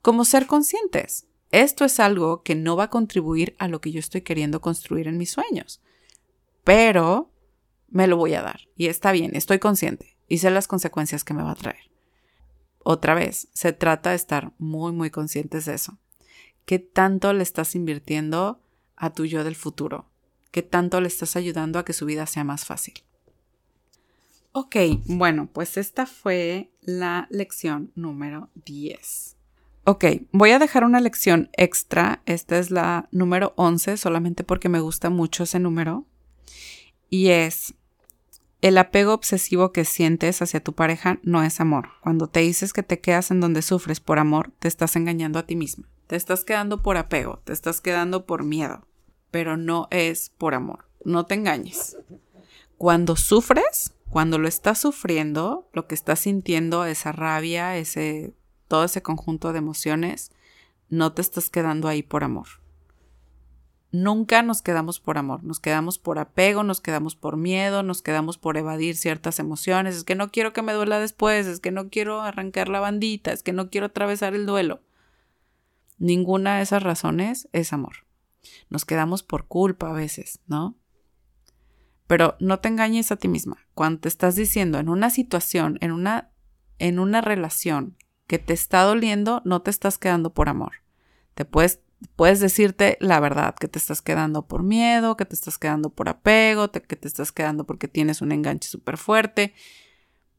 como 0.01 0.25
ser 0.25 0.47
conscientes. 0.47 1.27
Esto 1.51 1.85
es 1.85 2.01
algo 2.01 2.43
que 2.43 2.55
no 2.55 2.77
va 2.77 2.85
a 2.85 2.91
contribuir 2.91 3.55
a 3.59 3.69
lo 3.69 3.81
que 3.81 3.93
yo 3.93 4.01
estoy 4.01 4.23
queriendo 4.23 4.63
construir 4.63 5.07
en 5.07 5.19
mis 5.19 5.31
sueños, 5.31 5.83
pero 6.65 7.31
me 7.89 8.07
lo 8.07 8.17
voy 8.17 8.35
a 8.35 8.43
dar 8.43 8.61
y 8.75 8.87
está 8.87 9.13
bien, 9.13 9.37
estoy 9.37 9.59
consciente 9.59 10.17
y 10.29 10.39
sé 10.39 10.51
las 10.51 10.67
consecuencias 10.67 11.25
que 11.25 11.35
me 11.35 11.43
va 11.43 11.51
a 11.51 11.57
traer. 11.57 11.92
Otra 12.85 13.15
vez, 13.15 13.49
se 13.53 13.73
trata 13.73 14.11
de 14.11 14.17
estar 14.17 14.53
muy, 14.59 14.93
muy 14.93 15.11
conscientes 15.11 15.67
de 15.67 15.75
eso. 15.75 15.99
¿Qué 16.65 16.79
tanto 16.79 17.33
le 17.33 17.43
estás 17.43 17.75
invirtiendo 17.75 18.61
a 18.97 19.13
tu 19.13 19.25
yo 19.25 19.45
del 19.45 19.57
futuro? 19.57 20.07
¿Qué 20.51 20.63
tanto 20.63 21.01
le 21.01 21.09
estás 21.09 21.37
ayudando 21.37 21.79
a 21.79 21.85
que 21.85 21.93
su 21.93 22.07
vida 22.07 22.27
sea 22.27 22.45
más 22.45 22.65
fácil? 22.65 22.95
Ok, 24.53 24.77
bueno, 25.07 25.49
pues 25.51 25.79
esta 25.79 26.05
fue 26.07 26.71
la 26.83 27.27
lección 27.31 27.91
número 27.95 28.51
10. 28.67 29.37
Ok, 29.85 30.05
voy 30.31 30.51
a 30.51 30.59
dejar 30.59 30.85
una 30.85 31.01
lección 31.01 31.49
extra. 31.57 32.23
Esta 32.27 32.59
es 32.59 32.71
la 32.71 33.09
número 33.11 33.55
11, 33.57 33.97
solamente 33.97 34.45
porque 34.45 34.69
me 34.69 34.81
gusta 34.81 35.09
mucho 35.09 35.45
ese 35.45 35.59
número. 35.59 36.07
Y 37.09 37.29
es, 37.29 37.75
el 38.63 38.79
apego 38.79 39.13
obsesivo 39.13 39.73
que 39.73 39.85
sientes 39.85 40.41
hacia 40.41 40.63
tu 40.63 40.73
pareja 40.73 41.19
no 41.25 41.43
es 41.43 41.61
amor. 41.61 41.89
Cuando 42.01 42.29
te 42.29 42.41
dices 42.41 42.73
que 42.73 42.85
te 42.85 43.01
quedas 43.01 43.33
en 43.33 43.41
donde 43.41 43.61
sufres 43.61 43.99
por 43.99 44.21
amor, 44.21 44.53
te 44.61 44.69
estás 44.69 44.95
engañando 44.95 45.41
a 45.41 45.47
ti 45.47 45.57
misma. 45.57 45.89
Te 46.07 46.15
estás 46.15 46.45
quedando 46.45 46.81
por 46.81 46.97
apego, 46.97 47.41
te 47.45 47.53
estás 47.53 47.81
quedando 47.81 48.25
por 48.25 48.45
miedo, 48.45 48.87
pero 49.33 49.57
no 49.57 49.89
es 49.91 50.31
por 50.39 50.55
amor. 50.55 50.87
No 51.05 51.27
te 51.27 51.35
engañes. 51.35 51.97
Cuando 52.79 53.17
sufres, 53.17 53.95
cuando 54.09 54.39
lo 54.39 54.47
estás 54.47 54.79
sufriendo, 54.79 55.69
lo 55.73 55.89
que 55.89 55.97
estás 55.97 56.21
sintiendo, 56.21 56.85
esa 56.85 57.11
rabia, 57.11 57.77
ese 57.77 58.33
todo 58.69 58.85
ese 58.85 59.03
conjunto 59.03 59.53
de 59.53 59.59
emociones, 59.59 60.31
no 60.89 61.13
te 61.13 61.21
estás 61.21 61.51
quedando 61.51 61.89
ahí 61.89 62.03
por 62.05 62.23
amor 62.23 62.62
nunca 63.93 64.43
nos 64.43 64.63
quedamos 64.63 64.99
por 64.99 65.19
amor, 65.19 65.45
nos 65.45 65.61
quedamos 65.61 65.99
por 65.99 66.19
apego, 66.19 66.65
nos 66.65 66.81
quedamos 66.81 67.15
por 67.15 67.37
miedo, 67.37 67.83
nos 67.83 68.03
quedamos 68.03 68.39
por 68.39 68.57
evadir 68.57 68.97
ciertas 68.97 69.39
emociones, 69.39 69.95
es 69.95 70.05
que 70.05 70.15
no 70.15 70.33
quiero 70.33 70.53
que 70.53 70.63
me 70.63 70.73
duela 70.73 70.99
después, 70.99 71.47
es 71.47 71.61
que 71.61 71.71
no 71.71 71.91
quiero 71.91 72.23
arrancar 72.23 72.69
la 72.69 72.81
bandita, 72.81 73.33
es 73.33 73.43
que 73.43 73.53
no 73.53 73.71
quiero 73.71 73.87
atravesar 73.87 74.35
el 74.35 74.47
duelo. 74.47 74.81
Ninguna 75.99 76.57
de 76.57 76.63
esas 76.63 76.83
razones 76.83 77.49
es 77.53 77.73
amor. 77.73 78.07
Nos 78.71 78.85
quedamos 78.85 79.23
por 79.23 79.47
culpa 79.47 79.91
a 79.91 79.93
veces, 79.93 80.41
¿no? 80.47 80.75
Pero 82.07 82.37
no 82.41 82.59
te 82.59 82.69
engañes 82.69 83.13
a 83.13 83.17
ti 83.17 83.29
misma. 83.29 83.59
Cuando 83.75 84.01
te 84.01 84.09
estás 84.09 84.35
diciendo 84.35 84.79
en 84.79 84.89
una 84.89 85.11
situación, 85.11 85.79
en 85.81 85.93
una, 85.93 86.31
en 86.79 86.99
una 86.99 87.21
relación 87.21 87.97
que 88.27 88.39
te 88.39 88.53
está 88.53 88.83
doliendo, 88.83 89.43
no 89.45 89.63
te 89.63 89.71
estás 89.71 89.99
quedando 89.99 90.33
por 90.33 90.49
amor. 90.49 90.73
Te 91.35 91.45
puedes 91.45 91.81
puedes 92.17 92.41
decirte 92.41 92.97
la 93.01 93.21
verdad, 93.21 93.55
que 93.55 93.69
te 93.69 93.79
estás 93.79 94.03
quedando 94.03 94.47
por 94.47 94.63
miedo, 94.63 95.17
que 95.17 95.25
te 95.25 95.35
estás 95.35 95.59
quedando 95.59 95.91
por 95.91 96.09
apego, 96.09 96.71
que 96.71 96.97
te 96.97 97.09
estás 97.09 97.33
quedando 97.33 97.65
porque 97.65 97.89
tienes 97.89 98.23
un 98.23 98.33
enganche 98.33 98.69
súper 98.69 98.97
fuerte. 98.97 99.55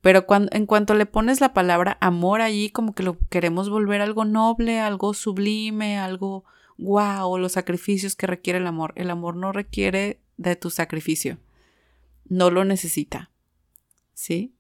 Pero 0.02 0.26
cuando, 0.26 0.50
en 0.52 0.66
cuanto 0.66 0.96
le 0.96 1.06
pones 1.06 1.40
la 1.40 1.54
palabra 1.54 1.98
amor 2.02 2.42
allí, 2.42 2.70
como 2.70 2.94
que 2.94 3.04
lo 3.04 3.18
queremos 3.30 3.70
volver 3.70 4.02
algo 4.02 4.26
noble, 4.26 4.80
algo 4.80 5.14
sublime, 5.14 5.98
algo 5.98 6.44
wow, 6.78 7.38
los 7.38 7.54
sacrificios 7.54 8.16
que 8.16 8.28
requiere 8.28 8.60
el 8.60 8.68
amor. 8.68 8.94
El 8.96 9.10
amor 9.10 9.36
no 9.36 9.52
requiere 9.52 10.20
de 10.38 10.56
tu 10.56 10.70
sacrificio. 10.70 11.38
No 12.26 12.52
lo 12.52 12.66
necesita. 12.66 13.32
¿Sí? 14.14 14.54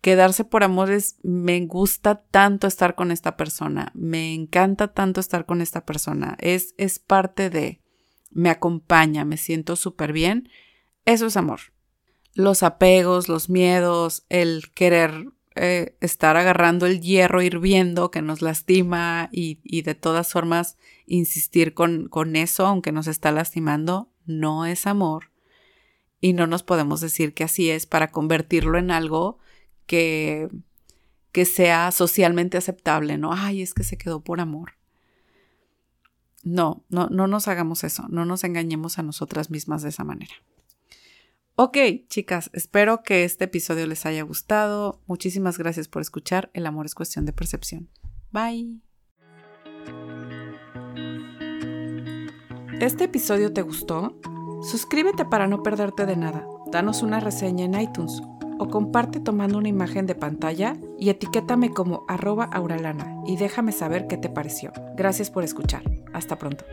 Quedarse 0.00 0.44
por 0.44 0.64
amor 0.64 0.90
es, 0.90 1.16
me 1.22 1.60
gusta 1.66 2.22
tanto 2.30 2.66
estar 2.66 2.94
con 2.94 3.10
esta 3.10 3.36
persona, 3.36 3.92
me 3.94 4.34
encanta 4.34 4.88
tanto 4.88 5.20
estar 5.20 5.46
con 5.46 5.60
esta 5.60 5.84
persona, 5.84 6.36
es, 6.40 6.74
es 6.78 6.98
parte 6.98 7.50
de, 7.50 7.80
me 8.30 8.50
acompaña, 8.50 9.24
me 9.24 9.36
siento 9.36 9.76
súper 9.76 10.12
bien, 10.12 10.48
eso 11.04 11.26
es 11.26 11.36
amor. 11.36 11.60
Los 12.34 12.62
apegos, 12.62 13.28
los 13.28 13.50
miedos, 13.50 14.24
el 14.28 14.70
querer 14.72 15.26
eh, 15.56 15.96
estar 16.00 16.36
agarrando 16.36 16.86
el 16.86 17.00
hierro 17.00 17.42
hirviendo 17.42 18.10
que 18.10 18.22
nos 18.22 18.40
lastima 18.40 19.28
y, 19.32 19.58
y 19.64 19.82
de 19.82 19.96
todas 19.96 20.32
formas 20.32 20.78
insistir 21.06 21.74
con, 21.74 22.08
con 22.08 22.36
eso, 22.36 22.66
aunque 22.66 22.92
nos 22.92 23.08
está 23.08 23.32
lastimando, 23.32 24.10
no 24.26 24.64
es 24.64 24.86
amor. 24.86 25.30
Y 26.20 26.34
no 26.34 26.46
nos 26.46 26.62
podemos 26.62 27.00
decir 27.00 27.34
que 27.34 27.44
así 27.44 27.70
es 27.70 27.86
para 27.86 28.12
convertirlo 28.12 28.78
en 28.78 28.90
algo 28.90 29.38
que, 29.90 30.48
que 31.32 31.44
sea 31.44 31.90
socialmente 31.90 32.56
aceptable, 32.56 33.18
¿no? 33.18 33.32
Ay, 33.32 33.60
es 33.60 33.74
que 33.74 33.82
se 33.82 33.98
quedó 33.98 34.20
por 34.22 34.38
amor. 34.38 34.74
No, 36.44 36.84
no, 36.90 37.08
no 37.08 37.26
nos 37.26 37.48
hagamos 37.48 37.82
eso, 37.82 38.06
no 38.08 38.24
nos 38.24 38.44
engañemos 38.44 39.00
a 39.00 39.02
nosotras 39.02 39.50
mismas 39.50 39.82
de 39.82 39.88
esa 39.88 40.04
manera. 40.04 40.32
Ok, 41.56 41.76
chicas, 42.06 42.50
espero 42.52 43.02
que 43.02 43.24
este 43.24 43.46
episodio 43.46 43.84
les 43.88 44.06
haya 44.06 44.22
gustado. 44.22 45.02
Muchísimas 45.06 45.58
gracias 45.58 45.88
por 45.88 46.02
escuchar. 46.02 46.50
El 46.54 46.66
amor 46.66 46.86
es 46.86 46.94
cuestión 46.94 47.26
de 47.26 47.32
percepción. 47.32 47.88
Bye. 48.30 48.78
¿Este 52.80 53.04
episodio 53.04 53.52
te 53.52 53.62
gustó? 53.62 54.20
Suscríbete 54.62 55.24
para 55.24 55.48
no 55.48 55.64
perderte 55.64 56.06
de 56.06 56.16
nada. 56.16 56.46
Danos 56.70 57.02
una 57.02 57.18
reseña 57.18 57.64
en 57.64 57.74
iTunes 57.74 58.22
o 58.60 58.68
comparte 58.68 59.20
tomando 59.20 59.56
una 59.56 59.68
imagen 59.68 60.06
de 60.06 60.14
pantalla 60.14 60.76
y 60.98 61.08
etiquétame 61.08 61.70
como 61.70 62.04
arroba 62.08 62.44
auralana 62.44 63.16
y 63.26 63.36
déjame 63.36 63.72
saber 63.72 64.06
qué 64.06 64.18
te 64.18 64.28
pareció. 64.28 64.70
Gracias 64.96 65.30
por 65.30 65.44
escuchar. 65.44 65.82
Hasta 66.12 66.36
pronto. 66.36 66.64